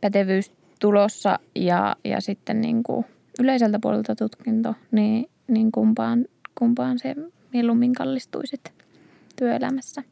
pätevyys 0.00 0.52
tulossa 0.80 1.38
ja, 1.54 1.96
ja 2.04 2.20
sitten 2.20 2.60
niin 2.60 2.82
kuin 2.82 3.04
yleiseltä 3.40 3.78
puolelta 3.82 4.14
tutkinto, 4.14 4.74
niin, 4.90 5.30
niin 5.48 5.72
kumpaan, 5.72 6.26
kumpaan 6.58 6.98
se 6.98 7.14
mieluummin 7.52 7.92
kallistuisit 7.92 8.72
työelämässä? 9.36 10.02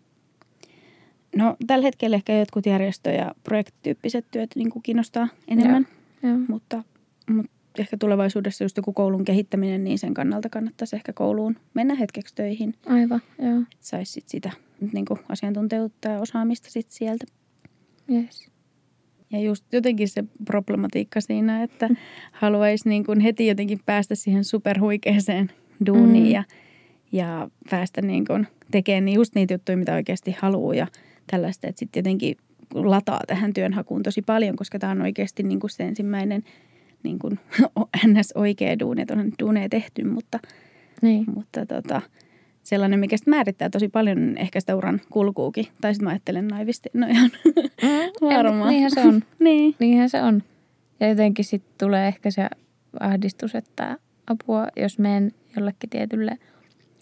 No 1.37 1.57
tällä 1.67 1.85
hetkellä 1.85 2.17
ehkä 2.17 2.39
jotkut 2.39 2.67
järjestö- 2.67 3.11
ja 3.11 3.35
projektityyppiset 3.45 4.27
työt 4.31 4.51
niin 4.55 4.71
kuin 4.71 4.83
kiinnostaa 4.83 5.29
enemmän, 5.49 5.87
Joo, 6.23 6.33
jo. 6.33 6.39
Mutta, 6.49 6.83
mutta 7.31 7.53
ehkä 7.81 7.97
tulevaisuudessa 7.97 8.65
just 8.65 8.77
joku 8.77 8.93
koulun 8.93 9.25
kehittäminen, 9.25 9.85
niin 9.85 9.99
sen 9.99 10.15
kannalta 10.15 10.49
kannattaisi 10.49 10.97
ehkä 10.97 11.13
kouluun 11.13 11.57
mennä 11.75 11.95
hetkeksi 11.95 12.35
töihin. 12.35 12.75
Aivan, 12.87 13.21
joo. 13.39 13.63
Saisi 13.81 14.13
sit 14.13 14.29
sitä 14.29 14.51
niin 14.93 15.05
kuin 15.05 15.21
asiantuntijuutta 15.29 16.09
ja 16.09 16.21
osaamista 16.21 16.71
sit 16.71 16.91
sieltä. 16.91 17.25
Yes. 18.13 18.51
Ja 19.33 19.41
just 19.41 19.65
jotenkin 19.73 20.09
se 20.09 20.25
problematiikka 20.45 21.21
siinä, 21.21 21.63
että 21.63 21.89
mm. 21.89 21.97
haluaisi 22.33 22.89
niin 22.89 23.05
kuin 23.05 23.21
heti 23.21 23.47
jotenkin 23.47 23.81
päästä 23.87 24.15
siihen 24.15 24.45
superhuikeeseen 24.45 25.51
duuniin 25.87 26.25
mm. 26.25 26.31
ja, 26.31 26.45
ja 27.13 27.51
päästä 27.71 28.03
niin 28.03 28.25
kuin 28.27 28.47
tekemään 28.71 29.09
just 29.09 29.35
niitä 29.35 29.55
juttuja, 29.55 29.79
mitä 29.79 29.95
oikeasti 29.95 30.37
haluaa 30.39 30.75
ja 30.75 30.87
tällaista. 31.31 31.67
Että 31.67 31.79
sitten 31.79 32.01
jotenkin 32.01 32.37
lataa 32.75 33.21
tähän 33.27 33.55
työnhakuun 33.55 34.03
tosi 34.03 34.23
paljon, 34.23 34.57
koska 34.57 34.79
tämä 34.79 34.93
on 34.93 35.03
oikeasti 35.03 35.43
niin 35.43 35.61
kuin 35.61 35.71
se 35.71 35.85
ensimmäinen 35.85 36.45
niin 37.02 37.19
kuin 37.19 37.38
ns. 38.07 38.33
oikea 38.35 38.78
duuni, 38.78 39.02
että 39.02 39.14
on 39.14 39.33
duuneja 39.43 39.69
tehty, 39.69 40.05
mutta, 40.05 40.38
niin. 41.02 41.25
mutta 41.35 41.67
tota, 41.67 42.02
sellainen, 42.62 43.00
mikä 43.00 43.17
sitten 43.17 43.35
määrittää 43.35 43.71
tosi 43.71 43.88
paljon 43.88 44.38
ehkä 44.38 44.61
sitä 44.61 44.76
uran 44.76 45.00
kulkuukin. 45.11 45.67
Tai 45.81 45.95
sitten 45.95 46.05
mä 46.05 46.11
ajattelen 46.11 46.49
naivisti, 46.49 46.90
no 46.95 47.07
ihan 47.07 47.31
mm, 47.83 48.26
varmaan. 48.37 48.71
Niinhän 48.71 48.90
se 48.90 49.00
on. 49.00 49.23
niin. 49.38 49.75
Niinhän 49.78 50.11
se 50.11 50.23
on. 50.23 50.43
Ja 51.00 51.09
jotenkin 51.09 51.45
sitten 51.45 51.75
tulee 51.78 52.09
ehkä 52.09 52.31
se 52.31 52.49
ahdistus, 53.00 53.55
että 53.55 53.99
apua, 54.26 54.67
jos 54.76 54.99
menen 54.99 55.33
jollekin 55.57 55.90
tietylle 55.90 56.38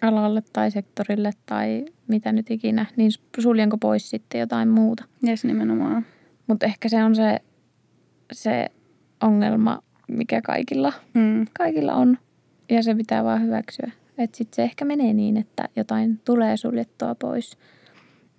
alalle 0.02 0.42
tai 0.52 0.70
sektorille 0.70 1.30
tai 1.46 1.84
mitä 2.08 2.32
nyt 2.32 2.50
ikinä, 2.50 2.86
niin 2.96 3.10
suljenko 3.38 3.78
pois 3.78 4.10
sitten 4.10 4.40
jotain 4.40 4.68
muuta. 4.68 5.04
Jes, 5.22 5.44
nimenomaan. 5.44 6.06
Mutta 6.46 6.66
ehkä 6.66 6.88
se 6.88 7.04
on 7.04 7.16
se, 7.16 7.40
se 8.32 8.70
ongelma, 9.22 9.82
mikä 10.06 10.42
kaikilla, 10.42 10.92
mm. 11.14 11.46
kaikilla 11.52 11.94
on. 11.94 12.18
Ja 12.70 12.82
se 12.82 12.94
pitää 12.94 13.24
vaan 13.24 13.42
hyväksyä. 13.42 13.90
Että 14.18 14.36
sitten 14.36 14.56
se 14.56 14.62
ehkä 14.62 14.84
menee 14.84 15.12
niin, 15.12 15.36
että 15.36 15.68
jotain 15.76 16.20
tulee 16.24 16.56
suljettua 16.56 17.14
pois. 17.14 17.58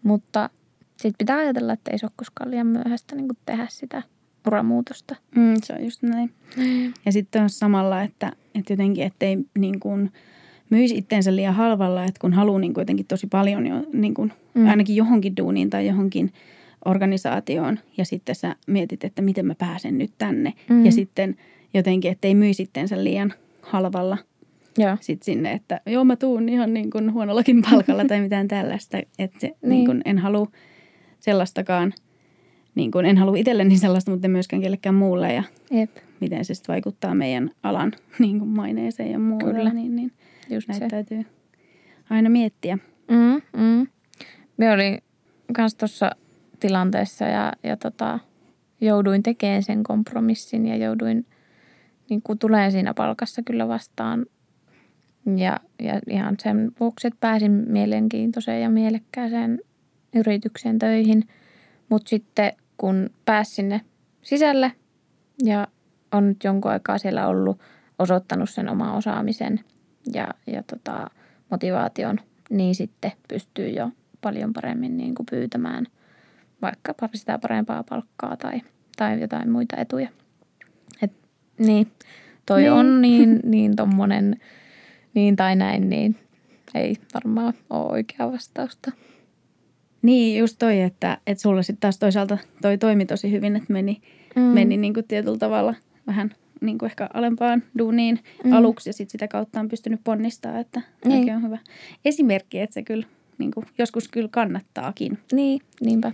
Mutta 0.04 0.50
sitten 0.92 1.18
pitää 1.18 1.38
ajatella, 1.38 1.74
että 1.74 1.92
ei 1.92 1.98
se 1.98 2.06
ole 2.06 2.12
koskaan 2.16 2.52
liian 2.52 2.68
myöhäistä 2.68 3.16
niin 3.16 3.28
tehdä 3.46 3.68
sitä 3.70 4.04
uramuutosta. 4.48 5.16
Mm, 5.36 5.54
se 5.64 5.74
on 5.74 5.84
just 5.84 6.04
näin. 6.04 6.32
Mm. 6.58 6.94
Ja 7.06 7.12
sitten 7.12 7.44
on 7.44 7.50
samalla, 7.50 8.02
että, 8.02 8.32
että 8.56 8.74
jotenkin, 8.74 9.04
ettei 9.04 9.38
niin 9.60 9.80
kuin 9.80 10.12
myisi 10.70 10.98
itteensä 10.98 11.36
liian 11.36 11.54
halvalla, 11.54 12.04
että 12.04 12.20
kun 12.22 12.34
haluaa 12.34 12.60
niin 12.60 12.74
kuin 12.74 12.82
jotenkin 12.82 13.06
tosi 13.06 13.28
paljon 13.28 13.68
jo 13.68 13.84
niin 13.94 14.14
kuin 14.14 14.34
mm. 14.54 14.68
ainakin 14.68 14.96
johonkin 14.96 15.38
duuniin 15.38 15.70
tai 15.70 15.88
johonkin 15.88 16.34
organisaatioon 16.86 17.80
ja 17.98 18.06
sitten 18.06 18.36
sä 18.36 18.56
mietit, 18.68 19.04
että 19.04 19.22
miten 19.22 19.46
mä 19.46 19.56
pääsen 19.56 19.98
nyt 19.98 20.12
tänne. 20.18 20.54
Mm. 20.70 20.86
Ja 20.86 20.92
sitten 20.92 21.36
jotenkin, 21.78 22.12
ettei 22.12 22.36
myisi 22.36 22.64
itteensä 22.64 23.04
liian 23.04 23.34
halvalla– 23.62 24.18
Joo. 24.78 24.98
Sit 25.02 25.24
sinne, 25.24 25.52
että 25.52 25.82
joo 25.86 26.04
mä 26.04 26.16
tuun 26.16 26.50
ihan 26.50 26.74
niin 26.74 26.90
kuin 26.90 27.14
huonollakin 27.14 27.62
palkalla 27.70 28.06
tai 28.06 28.22
mitään 28.22 28.48
tällaista. 28.58 28.98
Että 28.98 29.48
niin. 29.48 29.56
niin 29.62 29.86
kuin 29.86 30.02
en 30.06 30.18
halua 30.18 30.48
sellaistakaan, 31.20 31.94
niin 32.76 32.92
kuin 32.92 33.06
en 33.06 33.18
halua 33.18 33.38
itselleni 33.38 33.78
sellaista, 33.78 34.12
mutta 34.12 34.28
myöskään 34.28 34.62
kellekään 34.62 34.96
muulle. 34.96 35.34
Ja 35.34 35.44
Jep. 35.72 35.92
miten 36.20 36.46
se 36.46 36.54
sitten 36.54 36.74
vaikuttaa 36.74 37.16
meidän 37.16 37.52
alan 37.64 37.92
niin 38.20 38.40
kuin 38.40 38.50
maineeseen 38.50 39.12
ja 39.12 39.20
muulle. 39.20 39.54
Kyllä. 39.54 39.74
Niin, 39.74 39.96
niin 39.96 40.12
Just 40.50 40.68
näitä 40.68 40.86
se. 40.86 40.90
täytyy 40.90 41.26
aina 42.10 42.30
miettiä. 42.30 42.78
Mm, 43.12 43.42
mm. 43.62 43.88
Me 44.58 44.72
olin 44.72 44.98
myös 45.58 45.76
tuossa 45.76 46.12
tilanteessa 46.60 47.26
ja, 47.26 47.54
ja 47.64 47.78
tota, 47.78 48.20
jouduin 48.82 49.24
tekemään 49.24 49.64
sen 49.64 49.84
kompromissin 49.84 50.66
ja 50.66 50.76
jouduin 50.76 51.26
niin 52.10 52.22
kuin 52.22 52.40
tulee 52.40 52.72
siinä 52.72 52.94
palkassa 52.94 53.42
kyllä 53.42 53.68
vastaan 53.68 54.26
ja, 55.36 55.60
ja 55.80 56.00
ihan 56.10 56.36
sen 56.40 56.72
vuoksi, 56.80 57.08
että 57.08 57.18
pääsin 57.20 57.52
mielenkiintoiseen 57.52 58.62
ja 58.62 58.70
mielekkääseen 58.70 59.60
yritykseen 60.16 60.80
töihin. 60.80 61.24
Mutta 61.90 62.10
sitten 62.10 62.54
kun 62.78 63.10
pääsin 63.26 63.56
sinne 63.56 63.82
sisälle 64.22 64.72
ja 65.44 65.68
on 66.12 66.28
nyt 66.28 66.44
jonkun 66.44 66.72
aikaa 66.72 66.98
siellä 66.98 67.28
ollut 67.28 67.60
osoittanut 68.00 68.50
sen 68.50 68.70
oma 68.70 68.94
osaamisen 68.94 69.60
ja, 70.14 70.28
ja 70.48 70.64
tota, 70.64 71.10
motivaation, 71.52 72.20
niin 72.50 72.76
sitten 72.76 73.12
pystyy 73.28 73.70
jo 73.70 73.90
paljon 74.22 74.54
paremmin 74.54 74.98
niin 74.98 75.16
kuin 75.16 75.26
pyytämään 75.26 75.86
vaikka 76.62 76.94
sitä 77.14 77.40
parempaa 77.40 77.84
palkkaa 77.84 78.38
tai, 78.38 78.62
tai 78.98 79.22
jotain 79.22 79.50
muita 79.50 79.78
etuja. 79.78 80.10
Niin, 81.60 81.88
toi 82.46 82.62
Niin. 82.62 82.72
on 82.72 83.02
niin, 83.02 83.40
niin 83.52 83.76
tommonen 83.76 84.36
niin 85.14 85.36
tai 85.36 85.56
näin, 85.56 85.90
niin 85.90 86.16
ei 86.76 86.96
varmaan 87.14 87.54
ole 87.70 87.92
oikea 87.92 88.32
vastausta. 88.32 88.92
Niin, 90.02 90.40
just 90.40 90.56
toi, 90.60 90.82
että, 90.82 91.18
että 91.28 91.42
sulla 91.42 91.64
sitten 91.64 91.80
taas 91.80 92.00
toisaalta 92.00 92.38
toi 92.62 92.78
toimi 92.78 93.06
tosi 93.06 93.32
hyvin, 93.32 93.56
että 93.56 93.74
meni, 93.74 94.02
mm. 94.36 94.42
meni 94.42 94.78
niin 94.78 94.94
kuin 94.94 95.08
tietyllä 95.08 95.38
tavalla 95.38 95.76
vähän 96.08 96.32
niin 96.62 96.78
kuin 96.78 96.88
ehkä 96.90 97.10
alempaan 97.14 97.64
duuniin 97.78 98.20
mm. 98.44 98.54
Aluksi 98.54 98.90
ja 98.90 98.94
sitten 98.94 99.12
sitä 99.12 99.28
kautta 99.28 99.60
on 99.60 99.68
pystynyt 99.68 100.02
ponnistaa, 100.04 100.60
että 100.60 100.82
Niin. 101.06 101.36
on 101.36 101.44
hyvä 101.44 101.58
esimerkki, 102.06 102.60
että 102.60 102.74
se 102.74 102.84
kyllä 102.84 103.08
niin 103.38 103.52
kuin, 103.52 103.66
joskus 103.78 104.08
kyllä 104.08 104.30
kannattaakin. 104.32 105.18
Niin, 105.32 105.62
niinpä. 105.82 106.12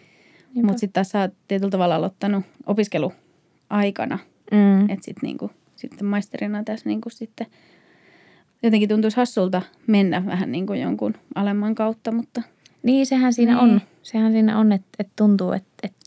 niinpä. 0.53 0.67
Mutta 0.67 0.79
sitten 0.79 0.93
tässä 0.93 1.12
sä 1.12 1.21
oot 1.21 1.33
tietyllä 1.47 1.71
tavalla 1.71 1.95
aloittanut 1.95 2.43
opiskeluaikana, 2.65 4.19
mm. 4.53 4.81
että 4.89 5.05
sitten 5.05 5.27
niin 5.27 5.38
kuin, 5.38 5.51
sitten 5.75 6.05
maisterina 6.05 6.63
tässä 6.63 6.89
niin 6.89 7.01
kuin 7.01 7.13
sitten 7.13 7.48
jotenkin 8.63 8.89
tuntuisi 8.89 9.17
hassulta 9.17 9.62
mennä 9.88 10.25
vähän 10.25 10.51
niin 10.51 10.67
kuin 10.67 10.81
jonkun 10.81 11.13
alemman 11.36 11.75
kautta, 11.75 12.12
mutta 12.12 12.41
Niin, 12.83 13.05
sehän 13.05 13.33
siinä 13.33 13.51
Niin. 13.51 13.62
on. 13.63 13.81
Sehän 14.03 14.31
siinä 14.31 14.57
on, 14.60 14.72
että, 14.72 14.88
että 15.00 15.13
tuntuu, 15.15 15.51
että, 15.51 15.74
että 15.83 16.05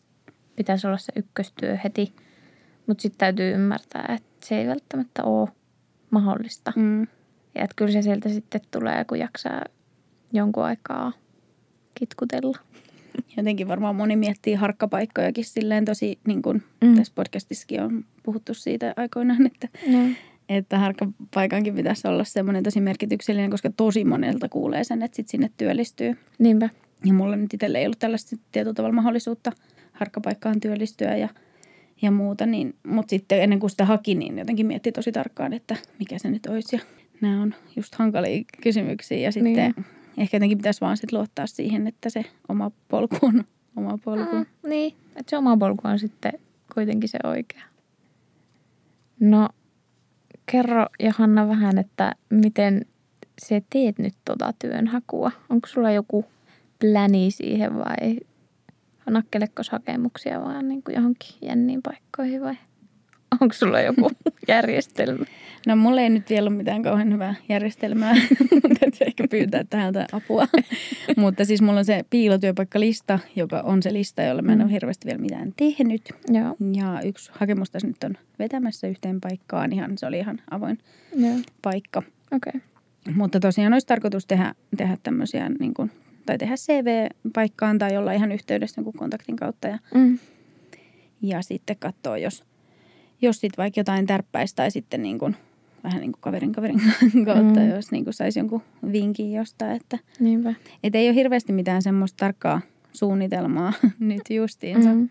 pitäisi 0.56 0.86
olla 0.86 0.98
se 0.98 1.12
ykköstyö 1.16 1.78
heti. 1.84 2.12
Mutta 2.86 3.02
sitten 3.02 3.18
täytyy 3.18 3.52
ymmärtää, 3.54 4.14
että 4.16 4.46
se 4.46 4.58
ei 4.58 4.66
välttämättä 4.66 5.24
ole 5.24 5.48
mahdollista. 6.10 6.72
mm, 6.76 7.00
Ja 7.54 7.64
että 7.64 7.74
kyllä 7.76 7.92
se 7.92 8.02
sieltä 8.02 8.28
sitten 8.28 8.60
tulee, 8.70 9.04
kun 9.04 9.18
jaksaa 9.18 9.62
jonkun 10.32 10.64
aikaa 10.64 11.12
kitkutella. 11.94 12.58
Jotenkin 13.36 13.68
varmaan 13.68 13.96
moni 13.96 14.16
miettii 14.16 14.54
harkkapaikkojakin 14.54 15.44
silleen 15.44 15.84
tosi, 15.84 16.18
niin 16.26 16.42
kuin 16.42 16.62
mm. 16.80 16.88
Mm. 16.88 16.96
tässä 16.96 17.12
podcastissakin 17.16 17.82
on 17.82 18.04
puhuttu 18.22 18.54
siitä 18.54 18.94
aikoinaan, 18.96 19.46
että, 19.46 19.68
No. 19.88 19.98
että 20.48 20.78
harkkapaikankin 20.78 21.74
pitäisi 21.74 22.08
olla 22.08 22.24
semmoinen 22.24 22.62
tosi 22.62 22.80
merkityksellinen, 22.80 23.50
koska 23.50 23.70
tosi 23.76 24.04
monelta 24.04 24.48
kuulee 24.48 24.84
sen, 24.84 25.02
että 25.02 25.16
sit 25.16 25.28
sinne 25.28 25.50
työllistyy. 25.56 26.16
Niinpä. 26.38 26.68
Ja 27.04 27.12
mulla 27.12 27.36
nyt 27.36 27.54
itselle 27.54 27.78
ei 27.78 27.86
ollut 27.86 27.98
tällaista 27.98 28.36
tietyllä 28.52 28.74
tavalla 28.74 28.94
mahdollisuutta 28.94 29.52
harkkapaikkaan 29.92 30.60
työllistyä 30.60 31.16
ja, 31.16 31.28
ja 32.02 32.10
muuta. 32.10 32.46
Niin, 32.46 32.74
mutta 32.86 33.10
sitten 33.10 33.42
ennen 33.42 33.60
kuin 33.60 33.70
sitä 33.70 33.84
haki, 33.84 34.14
niin 34.14 34.38
jotenkin 34.38 34.66
mietti 34.66 34.92
tosi 34.92 35.12
tarkkaan, 35.12 35.52
että 35.52 35.76
mikä 35.98 36.18
se 36.18 36.30
nyt 36.30 36.46
olisi. 36.46 36.76
Ja 36.76 36.82
nämä 37.20 37.42
on 37.42 37.54
just 37.76 37.94
hankalia 37.94 38.44
kysymyksiä 38.62 39.18
ja 39.18 39.32
sitten 39.32 39.52
niin. 39.54 39.84
Ehkä 40.16 40.36
jotenkin 40.36 40.58
pitäisi 40.58 40.80
vaan 40.80 40.96
sit 40.96 41.12
luottaa 41.12 41.46
siihen, 41.46 41.86
että 41.86 42.10
se 42.10 42.24
oma 42.48 42.70
polku 42.88 43.18
on 43.22 43.44
oma 43.76 43.98
polku. 44.04 44.36
Mm, 44.36 44.46
niin, 44.68 44.96
että 45.08 45.30
se 45.30 45.36
oma 45.36 45.56
polku 45.56 45.88
on 45.88 45.98
sitten 45.98 46.32
kuitenkin 46.74 47.08
se 47.08 47.18
oikea. 47.24 47.62
No, 49.20 49.48
kerro 50.46 50.86
Johanna 51.00 51.48
vähän, 51.48 51.78
että 51.78 52.14
miten 52.30 52.86
sä 53.46 53.60
teet 53.70 53.98
nyt 53.98 54.14
tota 54.24 54.54
työnhakua? 54.58 55.32
Onko 55.48 55.68
sulla 55.68 55.90
joku 55.90 56.24
pläni 56.78 57.30
siihen 57.30 57.76
vai 57.76 58.20
nakkelekko 59.10 59.62
hakemuksia 59.70 60.40
vaan 60.40 60.68
niin 60.68 60.82
kuin 60.82 60.94
johonkin 60.94 61.34
jänniin 61.42 61.82
paikkoihin 61.82 62.42
vai 62.42 62.56
onko 63.40 63.52
sulla 63.52 63.80
joku 63.80 64.10
järjestelmä? 64.48 65.24
No 65.66 65.76
mulla 65.76 66.00
ei 66.00 66.10
nyt 66.10 66.30
vielä 66.30 66.48
ole 66.48 66.56
mitään 66.56 66.82
kauhean 66.82 67.12
hyvää 67.12 67.34
järjestelmää. 67.48 68.14
Täytyy 68.80 69.06
ehkä 69.06 69.24
pyytää 69.30 69.64
täältä 69.70 70.06
apua. 70.12 70.46
Mutta 71.16 71.44
siis 71.44 71.62
mulla 71.62 71.78
on 71.78 71.84
se 71.84 72.04
piilotyöpaikkalista, 72.10 73.18
joka 73.36 73.60
on 73.60 73.82
se 73.82 73.92
lista, 73.92 74.22
jolla 74.22 74.42
mä 74.42 74.52
en 74.52 74.62
ole 74.62 74.72
hirveästi 74.72 75.06
vielä 75.06 75.20
mitään 75.20 75.52
tehnyt. 75.56 76.02
Joo, 76.28 76.56
Ja 76.72 77.00
yksi 77.04 77.30
hakemus 77.34 77.70
tässä 77.70 77.88
nyt 77.88 78.04
on 78.04 78.14
vetämässä 78.38 78.86
yhteen 78.86 79.20
paikkaan. 79.20 79.72
Ihan, 79.72 79.98
se 79.98 80.06
oli 80.06 80.18
ihan 80.18 80.40
avoin 80.50 80.78
joo, 81.16 81.34
paikka. 81.62 82.02
okei. 82.32 82.52
Okay. 82.56 83.14
Mutta 83.14 83.40
tosiaan 83.40 83.72
olisi 83.72 83.86
tarkoitus 83.86 84.26
tehdä, 84.26 84.54
tehdä 84.76 84.96
tämmöisiä, 85.02 85.48
niin 85.48 85.74
kuin, 85.74 85.90
tai 86.26 86.38
tehdä 86.38 86.54
CV-paikkaan 86.56 87.78
tai 87.78 87.96
olla 87.96 88.12
ihan 88.12 88.32
yhteydessä 88.32 88.78
jonkun 88.80 88.94
kontaktin 88.98 89.36
kautta. 89.36 89.68
Ja, 89.68 89.78
Mm. 89.94 90.18
ja 91.22 91.42
sitten 91.42 91.76
katsoa, 91.78 92.18
jos, 92.18 92.44
jos 93.22 93.40
sitten 93.40 93.62
vaikka 93.62 93.80
jotain 93.80 94.06
tärppäisi 94.06 94.56
tai 94.56 94.70
sitten 94.70 95.02
niin 95.02 95.18
kuin, 95.18 95.36
vähän 95.86 96.00
niin 96.00 96.12
kuin 96.12 96.20
kaverin 96.20 96.52
kaverin 96.52 96.80
kautta, 97.26 97.60
mm. 97.60 97.68
Jos 97.68 97.90
niin 97.90 98.04
kuin 98.04 98.14
saisi 98.14 98.40
jonkun 98.40 98.62
vinkin 98.92 99.32
jostain. 99.32 99.76
Että, 99.76 99.98
Niinpä. 100.20 100.54
et 100.82 100.94
ei 100.94 101.08
ole 101.08 101.14
hirveästi 101.14 101.52
mitään 101.52 101.82
semmoista 101.82 102.16
tarkkaa 102.16 102.60
suunnitelmaa 102.92 103.72
nyt 103.98 104.22
justiinsa. 104.30 104.94
Mm. 104.94 105.08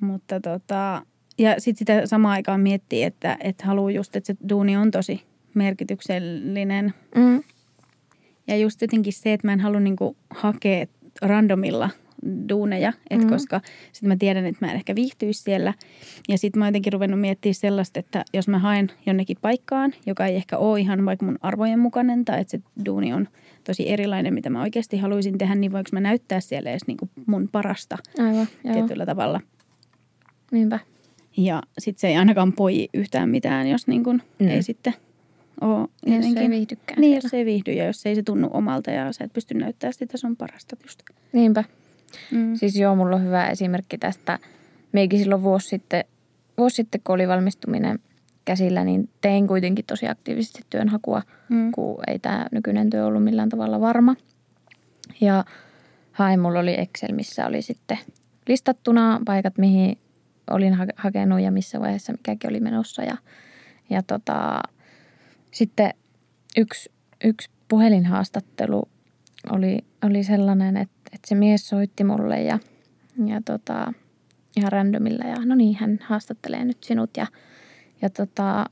Mutta 0.00 0.40
tota, 0.40 1.02
ja 1.38 1.54
sitten 1.58 1.78
sitä 1.78 2.06
samaan 2.06 2.32
aikaan 2.32 2.60
miettii, 2.60 3.02
että, 3.02 3.36
että 3.40 3.66
haluaa 3.66 3.90
just, 3.90 4.16
että 4.16 4.26
se 4.26 4.48
duuni 4.48 4.76
on 4.76 4.90
tosi 4.90 5.22
merkityksellinen. 5.54 6.94
Mm. 7.14 7.42
Ja 8.46 8.56
just 8.56 8.80
jotenkin 8.82 9.12
se, 9.12 9.32
että 9.32 9.46
mä 9.46 9.52
en 9.52 9.60
halua 9.60 9.80
niinku 9.80 10.16
hakea 10.30 10.86
randomilla 11.22 11.90
duuneja, 12.48 12.92
et 13.10 13.20
Mm. 13.20 13.28
koska 13.28 13.60
sitten 13.92 14.08
mä 14.08 14.16
tiedän, 14.16 14.46
että 14.46 14.66
mä 14.66 14.70
en 14.72 14.76
ehkä 14.76 14.94
viihtyisi 14.94 15.42
siellä. 15.42 15.74
Ja 16.28 16.38
sitten 16.38 16.58
mä 16.58 16.64
oon 16.64 16.68
jotenkin 16.68 16.92
ruvennut 16.92 17.20
miettimään 17.20 17.54
sellaista, 17.54 18.00
että 18.00 18.24
jos 18.34 18.48
mä 18.48 18.58
haen 18.58 18.90
jonnekin 19.06 19.36
paikkaan, 19.42 19.92
joka 20.06 20.26
ei 20.26 20.36
ehkä 20.36 20.58
ole 20.58 20.80
ihan 20.80 21.04
vaikka 21.04 21.26
mun 21.26 21.38
arvojen 21.42 21.78
mukainen, 21.78 22.24
tai 22.24 22.40
että 22.40 22.50
se 22.50 22.60
duuni 22.86 23.12
on 23.12 23.28
tosi 23.64 23.90
erilainen, 23.90 24.34
mitä 24.34 24.50
mä 24.50 24.62
oikeasti 24.62 24.98
haluaisin 24.98 25.38
tehdä, 25.38 25.54
niin 25.54 25.72
voiko 25.72 25.88
mä 25.92 26.00
näyttää 26.00 26.40
siellä 26.40 26.70
edes 26.70 26.86
niinku 26.86 27.08
mun 27.26 27.48
parasta 27.52 27.98
Aivan, 28.18 28.48
joo. 28.64 28.74
tietyllä 28.74 29.06
tavalla. 29.06 29.40
Niinpä. 30.50 30.78
Ja 31.36 31.62
sitten 31.78 32.00
se 32.00 32.08
ei 32.08 32.16
ainakaan 32.16 32.52
poi 32.52 32.88
yhtään 32.94 33.28
mitään, 33.28 33.66
jos 33.68 33.86
niin 33.86 34.02
Mm. 34.38 34.48
ei 34.48 34.62
sitten 34.62 34.94
ole 35.60 35.88
Jos 36.06 36.36
ei 36.36 36.50
viihdykään 36.50 37.00
Niin, 37.00 37.10
siellä. 37.10 37.26
jos 37.26 37.34
ei 37.34 37.44
viihdy 37.44 37.72
ja 37.72 37.86
jos 37.86 38.06
ei 38.06 38.14
se 38.14 38.22
tunnu 38.22 38.50
omalta 38.52 38.90
ja 38.90 39.12
sä 39.12 39.24
et 39.24 39.32
pysty 39.32 39.54
näyttämään 39.54 39.92
sitä 39.94 40.16
sun 40.16 40.36
parasta 40.36 40.76
just. 40.82 41.02
Niinpä. 41.32 41.64
Mm. 42.30 42.54
Siis 42.54 42.76
joo, 42.76 42.96
mulla 42.96 43.16
on 43.16 43.24
hyvä 43.24 43.46
esimerkki 43.48 43.98
tästä. 43.98 44.38
Meikin 44.92 45.18
silloin 45.18 45.42
vuosi 45.42 45.68
sitten, 45.68 46.04
vuosi 46.58 46.76
sitten, 46.76 47.00
kun 47.04 47.14
oli 47.14 47.28
valmistuminen 47.28 47.98
käsillä, 48.44 48.84
niin 48.84 49.08
tein 49.20 49.46
kuitenkin 49.46 49.84
tosi 49.84 50.08
aktiivisesti 50.08 50.62
työnhakua, 50.70 51.22
Mm. 51.48 51.72
kun 51.72 51.98
ei 52.06 52.18
tämä 52.18 52.46
nykyinen 52.52 52.90
työ 52.90 53.06
ollut 53.06 53.24
millään 53.24 53.48
tavalla 53.48 53.80
varma. 53.80 54.16
Ja 55.20 55.44
hain, 56.12 56.40
mulla 56.40 56.58
oli 56.60 56.80
Excel, 56.80 57.14
missä 57.14 57.46
oli 57.46 57.62
sitten 57.62 57.98
listattuna 58.48 59.20
paikat, 59.24 59.58
mihin 59.58 59.98
olin 60.50 60.74
ha- 60.74 60.86
hakenut 60.96 61.40
ja 61.40 61.50
missä 61.50 61.80
vaiheessa 61.80 62.12
mikäkin 62.12 62.50
oli 62.50 62.60
menossa. 62.60 63.02
Ja, 63.02 63.16
ja 63.90 64.02
tota, 64.02 64.60
sitten 65.50 65.94
yksi, 66.56 66.90
yksi 67.24 67.50
puhelinhaastattelu 67.68 68.88
oli, 69.50 69.78
oli 70.04 70.24
sellainen, 70.24 70.76
että, 70.76 70.97
että 71.12 71.28
se 71.28 71.34
mies 71.34 71.68
soitti 71.68 72.04
mulle 72.04 72.42
ja, 72.42 72.58
ja 73.26 73.40
tota, 73.44 73.92
ihan 74.56 74.72
randomilla 74.72 75.24
ja 75.24 75.36
no 75.44 75.54
niin, 75.54 75.76
hän 75.76 75.98
haastattelee 76.02 76.64
nyt 76.64 76.84
sinut 76.84 77.16
ja, 77.16 77.26
ja 78.02 78.10
tota, 78.10 78.66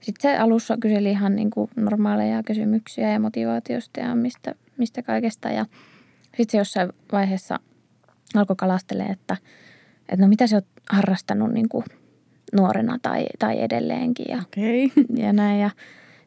sitten 0.00 0.30
se 0.32 0.38
alussa 0.38 0.76
kyseli 0.80 1.10
ihan 1.10 1.36
niin 1.36 1.50
kuin 1.50 1.70
normaaleja 1.76 2.42
kysymyksiä 2.42 3.12
ja 3.12 3.20
motivaatiosta 3.20 4.00
ja 4.00 4.14
mistä, 4.14 4.54
mistä 4.78 5.02
kaikesta 5.02 5.48
ja 5.48 5.66
sitten 6.24 6.48
se 6.48 6.58
jossain 6.58 6.92
vaiheessa 7.12 7.60
alkoi 8.34 8.56
kalastelemaan, 8.56 9.12
että, 9.12 9.36
että 10.08 10.24
no 10.24 10.28
mitä 10.28 10.46
sä 10.46 10.56
oot 10.56 10.66
harrastanut 10.90 11.52
niin 11.52 11.68
kuin 11.68 11.84
nuorena 12.52 12.98
tai, 13.02 13.26
tai 13.38 13.62
edelleenkin 13.62 14.26
ja. 14.28 14.36
Okay. 14.36 15.04
ja 15.24 15.32
näin. 15.32 15.60
Ja 15.60 15.70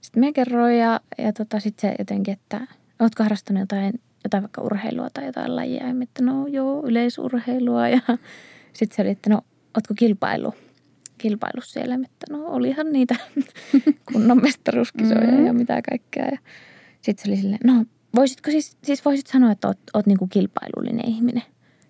sitten 0.01 0.25
mä 0.25 0.31
kerroin 0.31 0.79
ja, 0.79 0.99
ja 1.17 1.33
tota, 1.33 1.59
sitten 1.59 1.89
se 1.89 1.95
jotenkin, 1.99 2.33
että 2.33 2.67
ootko 2.99 3.23
harrastanut 3.23 3.59
jotain, 3.59 3.93
jotain 4.25 4.43
vaikka 4.43 4.61
urheilua 4.61 5.07
tai 5.13 5.25
jotain 5.25 5.55
lajia. 5.55 5.87
Ja 5.87 5.93
että 6.03 6.23
no 6.23 6.47
joo, 6.47 6.83
yleisurheilua. 6.87 7.87
Ja 7.95 7.99
sitten 8.73 8.95
se 8.95 9.01
oli, 9.01 9.09
että 9.09 9.29
no 9.29 9.41
ootko 9.75 9.93
kilpailu, 9.97 10.53
kilpailu 11.17 11.61
siellä. 11.61 11.95
Että 11.95 12.25
no 12.29 12.45
olihan 12.47 12.91
niitä 12.91 13.15
kunnon 14.13 14.41
mestaruuskisoja 14.41 15.31
Mm. 15.31 15.45
ja 15.45 15.53
mitä 15.53 15.81
kaikkea. 15.89 16.25
Ja 16.25 16.37
sitten 17.01 17.25
se 17.25 17.31
oli 17.31 17.37
silleen, 17.37 17.59
no 17.63 17.85
voisitko 18.15 18.51
siis, 18.51 18.77
siis 18.83 19.05
voisit 19.05 19.27
sanoa, 19.27 19.51
että 19.51 19.67
oot, 19.67 19.79
oot 19.93 20.05
niinku 20.05 20.27
kilpailullinen 20.27 21.09
ihminen. 21.09 21.43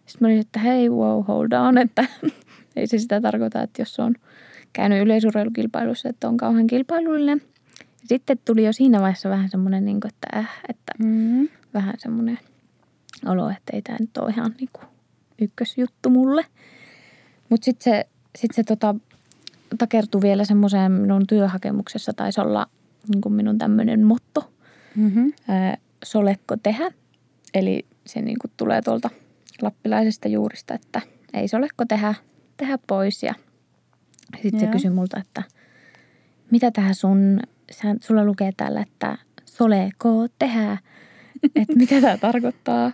Sitten 0.05 0.17
mä 0.19 0.27
olin, 0.27 0.39
että 0.39 0.59
hei 0.59 0.89
wow, 0.89 1.23
hold 1.27 1.51
on, 1.51 1.77
että 1.77 2.05
ei 2.75 2.87
se 2.87 2.97
sitä 2.97 3.21
tarkoita, 3.21 3.61
että 3.61 3.81
jos 3.81 3.99
on 3.99 4.15
käynyt 4.73 5.01
yleisurheilukilpailussa, 5.01 6.09
että 6.09 6.27
on 6.27 6.37
kauhean 6.37 6.67
kilpailullinen. 6.67 7.41
Sitten 8.05 8.37
tuli 8.45 8.65
jo 8.65 8.73
siinä 8.73 9.01
vaiheessa 9.01 9.29
vähän 9.29 9.49
semmoinen, 9.49 9.85
niin 9.85 9.99
kuin, 9.99 10.11
että, 10.13 10.39
äh, 10.39 10.59
että 10.69 10.93
Mm. 10.99 11.47
vähän 11.73 11.93
semmoinen 11.97 12.39
olo, 13.25 13.49
että 13.49 13.73
ei 13.73 13.81
tämä 13.81 13.97
nyt 13.99 14.17
ole 14.17 14.29
ihan 14.29 14.55
niin 14.59 14.69
kuin 14.73 14.85
ykkösjuttu 15.41 16.09
mulle. 16.09 16.45
Mutta 17.49 17.65
sitten 17.65 17.83
se, 17.83 18.07
sit 18.37 18.51
se 18.53 18.63
tota, 18.63 18.95
takertui 19.77 20.21
vielä 20.21 20.43
semmoiseen 20.45 20.91
minun 20.91 21.27
työhakemuksessa, 21.27 22.13
taisi 22.13 22.41
olla 22.41 22.67
niin 23.13 23.21
kuin 23.21 23.33
minun 23.33 23.57
tämmöinen 23.57 24.03
motto, 24.05 24.51
Mm-hmm. 24.95 25.33
ää, 25.47 25.77
solekko 26.05 26.57
tehdä. 26.63 26.91
Eli 27.53 27.85
se 28.05 28.21
niin 28.21 28.39
kuin 28.41 28.51
tulee 28.57 28.81
tuolta 28.81 29.09
lappilaisesta 29.61 30.27
juurista, 30.27 30.73
että 30.73 31.01
ei 31.33 31.47
solekko 31.47 31.85
tehdä, 31.85 32.13
tehdä 32.57 32.77
pois. 32.87 33.23
Ja 33.23 33.33
sitten 34.41 34.59
se 34.59 34.67
kysyi 34.67 34.89
multa, 34.91 35.19
että 35.19 35.43
mitä 36.51 36.71
tähän 36.71 36.95
sun, 36.95 37.39
sä, 37.71 37.95
sulla 38.01 38.25
lukee 38.25 38.51
täällä, 38.57 38.81
että 38.81 39.17
soleko 39.45 40.27
tehdä, 40.39 40.77
että 41.55 41.75
mitä 41.75 42.01
tämä 42.01 42.17
tarkoittaa. 42.17 42.91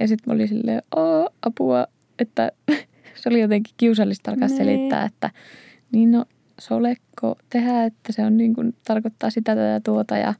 Ja 0.00 0.08
sitten 0.08 0.30
mä 0.30 0.34
olin 0.34 0.48
silleen, 0.48 0.82
oo, 0.96 1.30
apua, 1.42 1.86
että 2.18 2.52
se 3.20 3.28
oli 3.28 3.40
jotenkin 3.40 3.74
kiusallista 3.76 4.30
alkaa 4.30 4.48
Niin. 4.48 4.56
selittää, 4.56 5.04
että 5.04 5.30
niin 5.92 6.10
no 6.10 6.24
solekko 6.60 7.36
tehdä, 7.50 7.84
että 7.84 8.12
se 8.12 8.22
on 8.22 8.36
niin 8.36 8.54
kuin, 8.54 8.74
tarkoittaa 8.84 9.30
sitä 9.30 9.54
tätä 9.54 9.80
tuota 9.84 10.16
ja, 10.16 10.34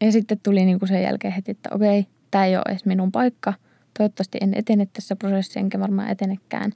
ja 0.00 0.12
sitten 0.12 0.40
tuli 0.42 0.64
niin 0.64 0.78
kuin 0.78 0.88
sen 0.88 1.02
jälkeen 1.02 1.34
heti, 1.34 1.50
että 1.50 1.68
okei, 1.74 2.06
tämä 2.30 2.46
ei 2.46 2.56
ole 2.56 2.64
edes 2.68 2.84
minun 2.84 3.12
paikka. 3.12 3.54
Toivottavasti 3.98 4.38
en 4.40 4.54
etene 4.54 4.86
tässä 4.92 5.16
prosessissa, 5.16 5.60
enkä 5.60 5.80
varmaan 5.80 6.08
etenekään. 6.10 6.72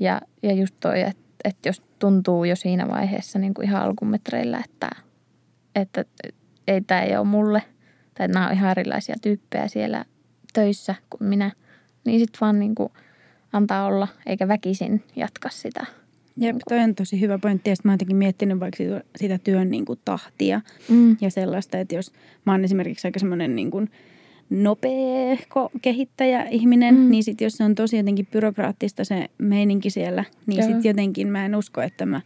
Ja, 0.00 0.20
ja 0.42 0.52
just 0.52 0.74
toi, 0.80 1.00
että, 1.00 1.22
että 1.44 1.68
jos 1.68 1.82
tuntuu 1.98 2.44
jo 2.44 2.56
siinä 2.56 2.88
vaiheessa 2.88 3.38
niin 3.38 3.54
kuin 3.54 3.68
ihan 3.68 3.82
alkumetreillä, 3.82 4.62
että, 4.64 4.90
että 5.76 6.04
ei 6.68 6.80
tämä 6.80 7.02
ei 7.02 7.16
ole 7.16 7.26
mulle, 7.26 7.62
tai 8.14 8.28
nämä 8.28 8.46
on 8.46 8.52
ihan 8.52 8.70
erilaisia 8.70 9.14
tyyppejä 9.22 9.68
siellä 9.68 10.04
töissä 10.52 10.94
kuin 11.10 11.28
minä, 11.28 11.50
niin 12.04 12.20
sitten 12.20 12.40
vaan 12.40 12.58
niin 12.58 12.74
kuin 12.74 12.88
antaa 13.52 13.86
olla, 13.86 14.08
eikä 14.26 14.48
väkisin 14.48 15.02
jatka 15.16 15.48
sitä. 15.50 15.86
Jep, 16.36 16.56
toi 16.68 16.78
on 16.78 16.94
tosi 16.94 17.20
hyvä 17.20 17.38
pointti. 17.38 17.70
Ja 17.70 17.76
mä 17.84 17.90
oon 17.90 17.94
jotenkin 17.94 18.16
miettinyt 18.16 18.60
vaikka 18.60 18.76
sitä, 18.76 19.00
sitä 19.16 19.38
työn 19.38 19.70
niin 19.70 19.84
kuin 19.84 19.98
tahtia 20.04 20.60
Mm. 20.88 21.16
ja 21.20 21.30
sellaista, 21.30 21.78
että 21.78 21.94
jos 21.94 22.12
mä 22.44 22.52
oon 22.52 22.64
esimerkiksi 22.64 23.08
aika 23.08 23.18
semmoinen 23.18 23.56
niin 23.56 23.70
kuin 23.70 23.90
nopea 24.50 25.34
ko- 25.34 25.78
kehittäjä 25.82 26.42
ihminen, 26.42 26.94
Mm. 26.94 27.10
niin 27.10 27.24
sitten 27.24 27.44
jos 27.46 27.52
se 27.56 27.64
on 27.64 27.74
tosi 27.74 27.96
jotenkin 27.96 28.26
byrokraattista 28.26 29.04
se 29.04 29.28
meininki 29.38 29.90
siellä, 29.90 30.24
niin 30.46 30.62
sitten 30.62 30.84
jotenkin 30.84 31.28
mä 31.28 31.44
en 31.46 31.54
usko, 31.54 31.80
että 31.82 32.06
mä 32.06 32.20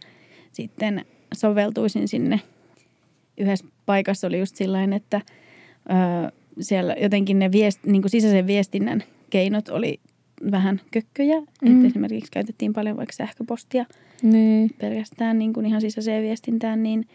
sitten 0.51 1.05
soveltuisin 1.33 2.07
sinne. 2.07 2.39
Yhdessä 3.37 3.65
paikassa 3.85 4.27
oli 4.27 4.39
just 4.39 4.55
sillain, 4.55 4.93
että 4.93 5.21
ö, 5.89 6.31
siellä 6.59 6.95
jotenkin 7.01 7.39
ne 7.39 7.51
viest, 7.51 7.79
niin 7.85 8.01
kuin 8.01 8.09
sisäisen 8.09 8.47
viestinnän 8.47 9.03
keinot 9.29 9.69
oli 9.69 9.99
vähän 10.51 10.81
kökköjä. 10.91 11.39
Mm. 11.39 11.75
Että 11.75 11.87
esimerkiksi 11.87 12.31
käytettiin 12.31 12.73
paljon 12.73 12.97
vaikka 12.97 13.13
sähköpostia 13.13 13.85
Niin. 14.23 14.69
pelkästään 14.77 15.39
niin 15.39 15.53
kuin 15.53 15.65
ihan 15.65 15.81
sisäiseen 15.81 16.23
viestintään, 16.23 16.83
niin 16.83 17.05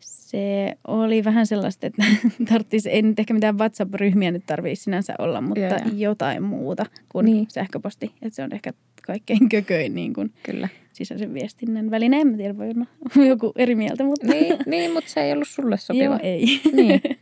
se 0.00 0.74
oli 0.86 1.24
vähän 1.24 1.46
sellaista, 1.46 1.86
että 1.86 2.04
tarvitsisi, 2.50 2.90
ei 2.90 3.02
nyt 3.02 3.18
ehkä 3.18 3.34
mitään 3.34 3.58
WhatsApp-ryhmiä 3.58 4.30
nyt 4.30 4.46
tarvitse 4.46 4.82
sinänsä 4.82 5.14
olla, 5.18 5.40
mutta 5.40 5.60
joo. 5.60 5.78
jotain 5.96 6.42
muuta 6.42 6.86
kuin 7.08 7.26
niin. 7.26 7.46
sähköposti. 7.48 8.10
Että 8.22 8.36
se 8.36 8.42
on 8.42 8.52
ehkä 8.52 8.72
kaikkein 9.06 9.48
kököin 9.54 9.94
niin 9.94 10.12
kuin 10.12 10.32
Kyllä. 10.42 10.68
Sisäisen 11.04 11.34
viestinnän 11.34 11.90
väline. 11.90 12.20
En 12.20 12.28
mä 12.28 12.36
tiedä, 12.36 12.58
voi 12.58 12.70
olla 12.76 12.86
joku 13.28 13.52
eri 13.56 13.74
mieltä, 13.74 14.04
mutta 14.04 14.26
Niin, 14.26 14.56
niin, 14.66 14.92
mutta 14.92 15.10
se 15.10 15.20
ei 15.20 15.32
ollut 15.32 15.48
sulle 15.48 15.76
sopiva. 15.78 16.04
joo, 16.04 16.18
ei. 16.22 16.60
Niin. 16.72 17.00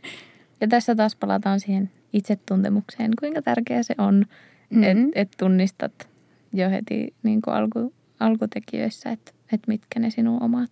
Ja 0.61 0.67
tässä 0.67 0.95
taas 0.95 1.15
palataan 1.15 1.59
siihen 1.59 1.91
itsetuntemukseen, 2.13 3.11
kuinka 3.19 3.41
tärkeää 3.41 3.83
se 3.83 3.95
on, 3.97 4.25
mm-hmm. 4.69 4.83
että 4.83 5.19
et 5.19 5.31
tunnistat 5.37 6.09
jo 6.53 6.69
heti 6.69 7.13
niin 7.23 7.41
kuin 7.41 7.53
alku, 7.53 7.93
alkutekijöissä, 8.19 9.09
että 9.09 9.31
et 9.53 9.61
mitkä 9.67 9.99
ne 9.99 10.09
sinun 10.09 10.43
omat, 10.43 10.69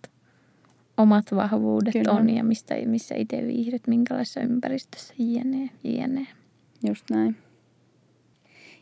omat 0.96 1.24
vahvuudet 1.34 1.92
Kyllä. 1.92 2.12
on 2.12 2.30
ja 2.30 2.44
mistä, 2.44 2.74
missä 2.86 3.14
itse 3.14 3.46
viihdyt, 3.46 3.86
minkälaisessa 3.86 4.40
ympäristössä, 4.40 5.14
jne, 5.18 5.70
jne. 5.84 6.26
Just 6.88 7.10
näin. 7.10 7.36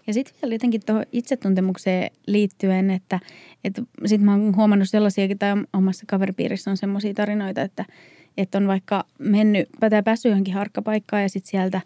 Ja 0.06 0.12
sitten 0.12 0.34
vielä 0.42 0.54
jotenkin 0.54 0.80
tuohon 0.86 1.04
itsetuntemukseen 1.12 2.10
liittyen, 2.26 2.90
että, 2.90 3.20
että 3.64 3.82
sitten 4.06 4.24
mä 4.24 4.32
oon 4.32 4.56
huomannut 4.56 4.88
sellaisiakin, 4.88 5.38
tai 5.38 5.50
omassa 5.72 6.04
kaveripiirissä 6.06 6.70
on 6.70 6.76
semmoisia 6.76 7.14
tarinoita, 7.14 7.62
että, 7.62 7.84
että 8.36 8.58
on 8.58 8.66
vaikka 8.66 9.04
mennyt, 9.18 9.68
tai 9.80 10.02
päässyt 10.02 10.30
johonkin 10.30 10.54
harkkapaikkaan 10.54 11.22
ja 11.22 11.28
sitten 11.28 11.50
sieltä, 11.50 11.80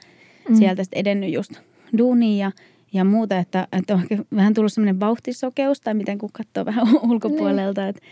Mm. 0.49 0.57
sieltä 0.57 0.85
sit 0.85 0.93
edennyt 0.95 1.33
just 1.33 1.53
duuniin 1.99 2.39
ja, 2.39 2.53
ja 2.93 3.05
muuta, 3.05 3.39
että, 3.39 3.69
että 3.73 3.95
on 3.95 4.03
vähän 4.37 4.55
tullut 4.55 4.73
semmoinen 4.73 5.01
vauhtisokeus, 5.01 5.81
tai 5.81 5.95
miten 5.95 6.19
kun 6.19 6.31
katsoo 6.33 6.65
vähän 6.65 6.87
ulkopuolelta, 7.11 7.89
että, 7.89 8.03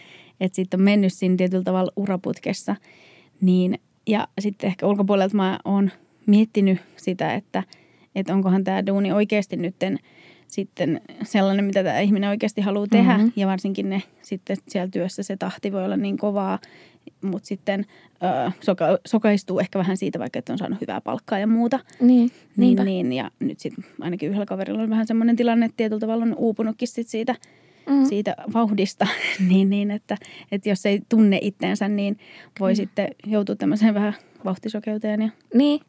että 0.41 0.57
sitten 0.57 0.81
on 0.81 0.85
mennyt 0.85 1.13
siinä 1.13 1.37
tietyllä 1.37 1.65
tavalla 1.65 1.93
uraputkessa, 1.97 2.77
niin 3.41 3.79
ja 4.07 4.29
sitten 4.41 4.69
ehkä 4.69 4.87
ulkopuolelta 4.87 5.37
mä 5.37 5.59
oon 5.65 5.91
miettinyt 6.27 6.79
sitä, 6.97 7.35
että, 7.35 7.63
että 8.15 8.35
onkohan 8.35 8.65
tämä 8.65 8.87
duuni 8.87 9.13
oikeasti 9.13 9.57
nytten 9.57 9.99
sitten 10.47 11.01
sellainen, 11.23 11.65
mitä 11.65 11.85
tämä 11.85 12.01
ihminen 12.01 12.31
oikeasti 12.31 12.61
haluaa 12.61 12.87
tehdä. 12.91 13.13
Mhm. 13.13 13.21
Mm-hmm. 13.21 13.33
Ja 13.37 13.47
varsinkin 13.47 13.91
ne 13.91 14.03
sitten 14.23 14.57
siellä 14.69 14.89
työssä 14.91 15.23
se 15.23 15.37
tahti 15.37 15.73
voi 15.73 15.85
olla 15.85 15.97
niin 15.97 16.17
kovaa, 16.19 16.59
mutta 17.23 17.47
sitten 17.49 17.87
ö, 18.47 18.51
soka, 18.61 18.85
sokaistuu 19.07 19.59
ehkä 19.59 19.79
vähän 19.79 19.97
siitä, 19.97 20.19
vaikka 20.19 20.39
että 20.39 20.53
on 20.53 20.59
saanut 20.59 20.81
hyvää 20.81 21.01
palkkaa 21.01 21.39
ja 21.39 21.47
muuta. 21.47 21.81
Niin, 22.01 22.31
Niin, 22.57 22.77
niin, 22.85 23.13
ja 23.13 23.31
nyt 23.41 23.61
sitten 23.61 23.85
ainakin 24.01 24.29
yhdellä 24.29 24.47
kaverilla 24.47 24.83
on 24.83 24.91
vähän 24.91 25.07
semmoinen 25.07 25.37
tilanne, 25.37 25.67
että 25.67 25.77
tietyllä 25.77 26.01
tavalla 26.01 26.25
on 26.25 26.35
uupunutkin 26.37 26.89
sit 26.89 27.09
siitä, 27.09 27.35
Mm. 27.89 27.95
mm. 27.95 28.05
siitä 28.05 28.37
vauhdista. 28.53 29.07
niin, 29.49 29.71
niin 29.71 29.91
että, 29.91 30.17
että 30.53 30.69
jos 30.69 30.87
ei 30.87 31.01
tunne 31.09 31.39
itteensä, 31.43 31.89
niin 31.89 32.19
voi 32.61 32.69
Kyllä. 32.69 32.75
sitten 32.75 33.09
joutua 33.27 33.57
tämmöiseen 33.57 33.95
vähän 33.95 34.15
vauhtisokeuteen. 34.45 35.23
Ja, 35.23 35.29
Niin. 35.55 35.81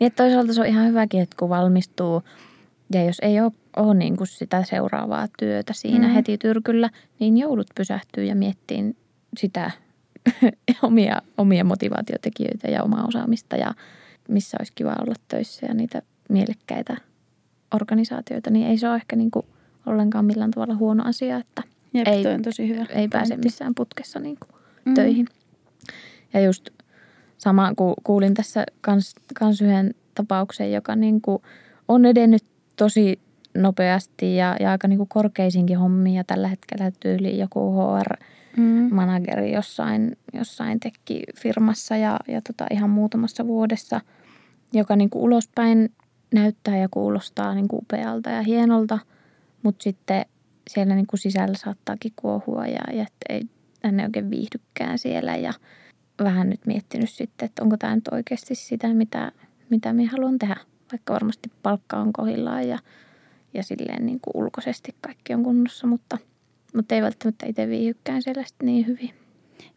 Niin 0.00 0.06
että 0.06 0.22
toisaalta 0.22 0.52
se 0.52 0.60
on 0.60 0.66
ihan 0.66 0.88
hyväkin, 0.88 1.20
että 1.20 1.36
kun 1.38 1.48
valmistuu 1.48 2.22
ja 2.94 3.04
jos 3.04 3.18
ei 3.22 3.40
ole, 3.40 3.52
ole 3.76 3.94
niin 3.94 4.16
kuin 4.16 4.26
sitä 4.26 4.62
seuraavaa 4.64 5.28
työtä 5.38 5.72
siinä 5.72 6.08
Mm. 6.08 6.14
heti 6.14 6.38
tyrkyllä, 6.38 6.90
niin 7.18 7.38
joudut 7.38 7.66
pysähtyä 7.74 8.24
ja 8.24 8.34
miettimään 8.34 8.94
sitä 9.38 9.70
omia, 10.82 11.22
omia 11.38 11.64
motivaatiotekijöitä 11.64 12.68
ja 12.68 12.82
omaa 12.82 13.06
osaamista 13.06 13.56
ja 13.56 13.74
missä 14.28 14.56
olisi 14.60 14.72
kiva 14.74 14.96
olla 15.00 15.14
töissä 15.28 15.66
ja 15.66 15.74
niitä 15.74 16.02
mielekkäitä 16.28 16.96
organisaatioita, 17.74 18.50
niin 18.50 18.66
ei 18.66 18.78
se 18.78 18.88
ole 18.88 18.96
ehkä 18.96 19.16
niin 19.16 19.30
kuin 19.30 19.46
ollenkaan 19.86 20.24
millään 20.24 20.50
tavalla 20.50 20.74
huono 20.74 21.04
asia, 21.06 21.36
että 21.36 21.62
jep, 21.94 22.08
Ei- 22.08 22.26
on 22.26 22.42
tosi 22.42 22.68
hyvä. 22.68 22.86
ei 22.90 23.08
pääse 23.08 23.36
missään 23.36 23.74
putkessa 23.74 24.18
niin 24.20 24.36
kuin 24.46 24.60
Mm. 24.84 24.94
töihin. 24.94 25.26
Ja 26.32 26.40
just 26.40 26.70
sama, 27.40 27.72
ku, 27.76 27.94
kuulin 28.04 28.34
tässä 28.34 28.64
kans, 28.80 29.14
kans 29.34 29.62
yhden 29.62 29.94
tapauksen, 30.14 30.72
joka 30.72 30.96
niin 30.96 31.20
kuin 31.20 31.42
on 31.88 32.04
edennyt 32.04 32.44
tosi 32.76 33.20
nopeasti 33.54 34.36
ja, 34.36 34.56
ja 34.60 34.70
aika 34.70 34.88
niin 34.88 34.96
kuin 34.96 35.08
korkeisinkin 35.08 35.78
hommiin. 35.78 36.16
Ja 36.16 36.24
tällä 36.24 36.48
hetkellä 36.48 36.90
tyyli 37.00 37.38
joku 37.38 37.74
HR-manageri 37.74 39.48
Mm. 39.48 39.54
jossain, 39.54 40.16
jossain 40.32 40.80
firmassa 41.38 41.96
ja, 41.96 42.18
ja 42.28 42.40
tota 42.42 42.66
ihan 42.70 42.90
muutamassa 42.90 43.46
vuodessa, 43.46 44.00
joka 44.72 44.96
niin 44.96 45.10
kuin 45.10 45.22
ulospäin 45.22 45.92
näyttää 46.34 46.76
ja 46.76 46.88
kuulostaa 46.90 47.54
niin 47.54 47.68
kuin 47.68 47.80
upealta 47.82 48.30
ja 48.30 48.42
hienolta, 48.42 48.98
mutta 49.62 49.82
sitten 49.82 50.24
siellä 50.70 50.94
niin 50.94 51.06
kuin 51.06 51.20
sisällä 51.20 51.54
saattaakin 51.56 52.12
kuohua 52.16 52.66
ja, 52.66 52.82
ja 52.92 53.06
ei, 53.28 53.42
hän 53.84 54.00
ei 54.00 54.06
oikein 54.06 54.30
viihdykään 54.30 54.98
siellä 54.98 55.36
ja 55.36 55.52
vähän 56.24 56.50
nyt 56.50 56.66
miettinyt 56.66 57.10
sitten, 57.10 57.46
että 57.46 57.62
onko 57.62 57.76
tämä 57.76 57.94
nyt 57.94 58.08
oikeasti 58.08 58.54
sitä, 58.54 58.94
mitä, 58.94 59.32
mitä 59.70 59.92
minä 59.92 60.10
haluan 60.12 60.38
tehdä. 60.38 60.56
Vaikka 60.92 61.12
varmasti 61.12 61.50
palkka 61.62 61.96
on 61.96 62.12
kohillaan 62.12 62.68
ja, 62.68 62.78
ja 63.54 63.62
silleen 63.62 64.06
niin 64.06 64.20
kuin 64.20 64.44
ulkoisesti 64.44 64.94
kaikki 65.00 65.34
on 65.34 65.42
kunnossa, 65.42 65.86
mutta, 65.86 66.18
mutta 66.74 66.94
ei 66.94 67.02
välttämättä 67.02 67.46
itse 67.46 67.68
viihdykään 67.68 68.22
siellä 68.22 68.44
niin 68.62 68.86
hyvin. 68.86 69.19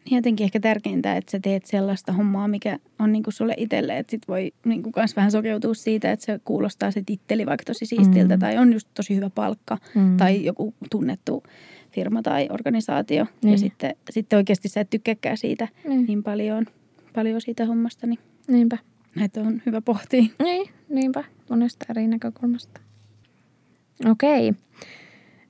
Niin 0.04 0.16
jotenkin 0.16 0.44
ehkä 0.44 0.60
tärkeintä, 0.60 1.16
että 1.16 1.30
sä 1.30 1.40
teet 1.40 1.66
sellaista 1.66 2.12
hommaa, 2.12 2.48
mikä 2.48 2.78
on 2.98 3.12
niinku 3.12 3.30
sulle 3.30 3.54
itselle. 3.56 3.98
Että 3.98 4.10
sit 4.10 4.28
voi 4.28 4.52
niinku 4.64 4.92
kans 4.92 5.16
vähän 5.16 5.30
sokeutua 5.30 5.74
siitä, 5.74 6.12
että 6.12 6.26
se 6.26 6.40
kuulostaa 6.44 6.90
se 6.90 7.02
titteli 7.06 7.46
vaikka 7.46 7.64
tosi 7.64 7.86
siistiltä 7.86 8.36
Mm. 8.36 8.40
tai 8.40 8.58
on 8.58 8.72
just 8.72 8.88
tosi 8.94 9.16
hyvä 9.16 9.30
palkka 9.30 9.78
Mm. 9.94 10.16
tai 10.16 10.44
joku 10.44 10.74
tunnettu 10.90 11.42
firma 11.90 12.22
tai 12.22 12.48
organisaatio. 12.50 13.26
Niin. 13.44 13.52
Ja 13.52 13.58
sitten, 13.58 13.94
sitten 14.10 14.36
oikeasti 14.36 14.68
sä 14.68 14.80
et 14.80 14.90
tykkääkään 14.90 15.36
siitä 15.36 15.68
Niin. 15.88 16.06
niin 16.06 16.22
paljon, 16.22 16.66
paljon 17.14 17.40
siitä 17.40 17.66
hommasta, 17.66 18.06
niin 18.06 18.18
Niinpä. 18.48 18.78
näitä 19.14 19.40
on 19.40 19.62
hyvä 19.66 19.80
pohtia. 19.80 20.24
Niin, 20.42 20.68
niinpä. 20.88 21.24
Monesta 21.50 21.86
eri 21.90 22.08
näkökulmasta. 22.08 22.80
Okei. 24.10 24.52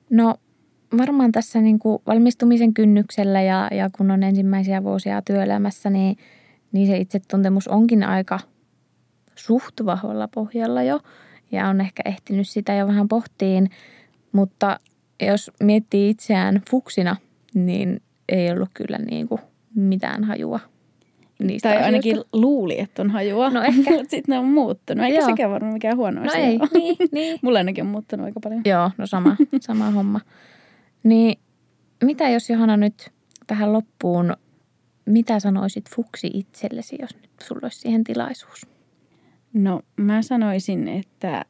No 0.09 0.35
varmaan 0.97 1.31
tässä 1.31 1.61
niin 1.61 1.79
kuin 1.79 1.99
valmistumisen 2.07 2.73
kynnyksellä 2.73 3.41
ja, 3.41 3.67
ja 3.71 3.89
kun 3.97 4.11
on 4.11 4.23
ensimmäisiä 4.23 4.83
vuosia 4.83 5.21
työelämässä, 5.21 5.89
niin, 5.89 6.17
niin 6.71 6.87
se 6.87 6.97
itsetuntemus 6.97 7.67
onkin 7.67 8.03
aika 8.03 8.39
suht 9.35 9.73
vahvalla 9.85 10.27
pohjalla 10.27 10.83
jo. 10.83 10.99
Ja 11.51 11.67
on 11.67 11.81
ehkä 11.81 12.03
ehtinyt 12.05 12.47
sitä 12.49 12.73
jo 12.73 12.87
vähän 12.87 13.07
pohtiin. 13.07 13.69
Mutta 14.31 14.79
jos 15.27 15.51
miettii 15.63 16.09
itseään 16.09 16.61
fuksina, 16.69 17.15
niin 17.53 18.01
ei 18.29 18.51
ollut 18.51 18.69
kyllä 18.73 18.97
niin 18.97 19.27
kuin 19.27 19.41
mitään 19.75 20.23
hajua 20.23 20.59
niistä 21.43 21.69
tai 21.69 21.77
asioista. 21.77 21.85
ainakin 21.85 22.23
luuli, 22.33 22.79
että 22.79 23.01
on 23.01 23.09
hajua. 23.11 23.49
No 23.49 23.61
ehkä. 23.69 23.91
Mutta 23.91 24.09
sitten 24.09 24.23
ne 24.33 24.39
on 24.39 24.45
muuttunut. 24.45 25.05
Eikä 25.05 25.17
Joo. 25.19 25.29
sekään 25.29 25.51
varmaan 25.51 25.73
mikään 25.73 25.97
huono 25.97 26.21
No 26.21 26.27
asia 26.27 26.41
ei, 26.41 26.57
ole. 26.59 26.69
niin, 26.73 26.95
niin. 27.11 27.39
Mulla 27.43 27.57
ainakin 27.57 27.83
on 27.83 27.89
muuttunut 27.89 28.25
aika 28.25 28.39
paljon. 28.39 28.61
Joo, 28.65 28.91
no 28.97 29.07
sama, 29.07 29.35
sama 29.59 29.91
homma. 29.91 30.19
Niin 31.05 31.39
mitä 32.03 32.29
jos 32.29 32.49
Johanna 32.49 32.77
nyt 32.77 33.11
tähän 33.47 33.73
loppuun, 33.73 34.33
mitä 35.05 35.39
sanoisit 35.39 35.89
fuksi 35.89 36.29
itsellesi, 36.33 36.97
jos 37.01 37.15
nyt 37.21 37.31
sulla 37.43 37.61
olisi 37.63 37.79
siihen 37.79 38.03
tilaisuus? 38.03 38.67
No 39.53 39.81
mä 39.97 40.21
sanoisin, 40.21 40.87
että 40.87 41.45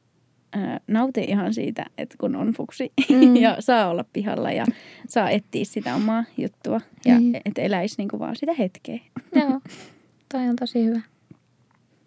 nauti 0.88 1.24
ihan 1.24 1.54
siitä, 1.54 1.86
että 1.98 2.16
kun 2.20 2.36
on 2.36 2.54
fuksi 2.54 2.92
mm. 3.10 3.36
ja 3.36 3.58
saa 3.60 3.90
olla 3.90 4.06
pihalla 4.14 4.52
ja 4.52 4.66
saa 5.08 5.30
etsiä 5.30 5.66
sitä 5.66 5.96
omaa 5.96 6.24
juttua 6.38 6.82
ja 7.06 7.20
niin. 7.20 7.42
että 7.46 7.62
eläisi 7.62 7.96
niin 7.98 8.08
kuin 8.08 8.20
vaan 8.20 8.36
sitä 8.36 8.54
hetkeä. 8.54 9.00
Joo, 9.42 9.62
toi 10.32 10.50
on 10.50 10.56
tosi 10.56 10.86
hyvä. 10.86 11.02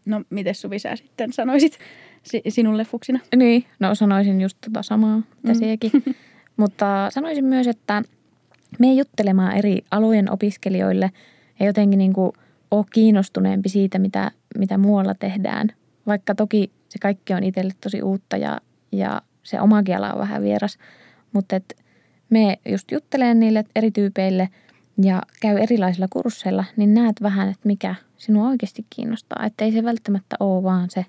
No, 0.06 0.22
miten 0.30 0.54
Suvi 0.54 0.78
sä 0.78 0.96
sitten 0.96 1.32
sanoisit 1.32 1.78
si- 2.22 2.42
sinulle 2.48 2.84
fuksina? 2.84 3.20
Niin, 3.37 3.64
no 3.80 3.94
sanoisin 3.94 4.40
just 4.40 4.58
tota 4.61 4.82
samaa, 4.82 5.22
mitä 5.42 5.58
mm. 5.92 6.14
Mutta 6.59 7.09
sanoisin 7.11 7.44
myös, 7.44 7.66
että 7.66 8.03
me 8.79 8.92
juttelemaan 8.92 9.57
eri 9.57 9.85
alojen 9.90 10.33
opiskelijoille 10.33 11.11
ja 11.61 11.66
jotenkin 11.66 11.99
niin 11.99 12.12
kuin 12.12 12.33
ole 12.71 12.85
kiinnostuneempi 12.92 13.68
siitä, 13.68 13.99
mitä, 13.99 14.31
mitä 14.59 14.79
muualla 14.79 15.14
tehdään. 15.14 15.68
Vaikka 16.07 16.35
toki 16.35 16.71
se 16.88 16.99
kaikki 16.99 17.35
on 17.35 17.44
itselle 17.44 17.73
tosi 17.81 18.03
uutta 18.03 18.37
ja, 18.37 18.61
ja 18.92 19.23
se 19.42 19.61
oma 19.61 19.83
kiela 19.83 20.12
on 20.12 20.18
vähän 20.18 20.42
vieras. 20.42 20.79
Mutta 21.33 21.57
et 21.57 21.77
me 22.31 22.59
just 22.68 22.90
jutteleen 22.90 23.40
niille 23.40 23.64
eri 23.77 23.90
tyypeille 23.90 24.49
ja 25.03 25.23
käy 25.40 25.59
erilaisilla 25.59 26.09
kursseilla, 26.11 26.64
niin 26.77 26.94
näet 26.94 27.23
vähän, 27.23 27.49
että 27.49 27.66
mikä 27.66 27.94
sinua 28.16 28.49
oikeasti 28.49 28.87
kiinnostaa. 28.90 29.47
Että 29.47 29.64
ei 29.64 29.73
se 29.73 29.85
välttämättä 29.85 30.37
ole 30.40 30.62
vaan 30.62 30.90
se 30.90 31.07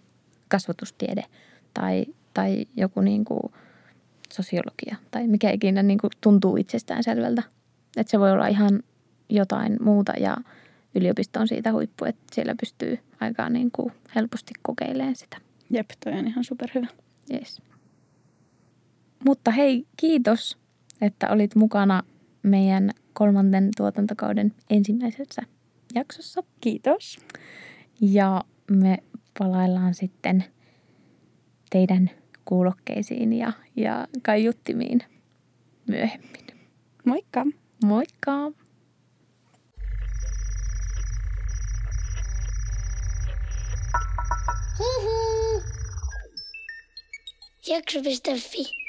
kasvatustiede 0.47 1.23
tai, 1.73 2.05
tai 2.33 2.65
joku 2.77 3.01
niin 3.01 3.25
kuin 3.25 3.41
sosiologia 4.33 4.95
tai 5.11 5.27
mikä 5.27 5.51
ikinä 5.51 5.83
niin 5.83 5.99
kuin 5.99 6.11
tuntuu 6.21 6.57
itsestään 6.57 7.03
selvältä. 7.03 7.43
Että 7.97 8.11
se 8.11 8.19
voi 8.19 8.31
olla 8.31 8.47
ihan 8.47 8.83
jotain 9.29 9.77
muuta 9.81 10.13
ja 10.19 10.37
yliopisto 10.95 11.39
on 11.39 11.47
siitä 11.47 11.71
huippu, 11.71 12.05
että 12.05 12.23
siellä 12.31 12.55
pystyy 12.59 12.99
aika 13.19 13.49
niin 13.49 13.71
kuin 13.71 13.93
helposti 14.15 14.53
kokeilemaan 14.61 15.15
sitä. 15.15 15.37
Jep, 15.69 15.89
toi 16.03 16.13
on 16.13 16.27
ihan 16.27 16.43
superhyvä. 16.43 16.87
Yes. 17.33 17.61
Mutta 19.25 19.51
hei, 19.51 19.85
kiitos, 19.97 20.57
että 21.01 21.29
olit 21.29 21.55
mukana 21.55 22.03
meidän 22.43 22.91
kolmanten 23.13 23.69
tuotantokauden 23.77 24.53
ensimmäisessä 24.69 25.41
jaksossa. 25.95 26.43
Kiitos. 26.61 27.19
Ja 28.01 28.43
me 28.71 28.97
palaillaan 29.39 29.93
sitten 29.93 30.43
teidän 31.69 32.09
kuulokkeisiin 32.49 33.33
ja, 33.33 33.53
ja 33.75 34.07
kaiuttimiin 34.21 35.01
myöhemmin. 35.87 36.45
Moikka! 37.05 37.45
Moikka! 37.85 38.31
Hihi! 44.79 45.63
Jakso.fi 47.67 48.88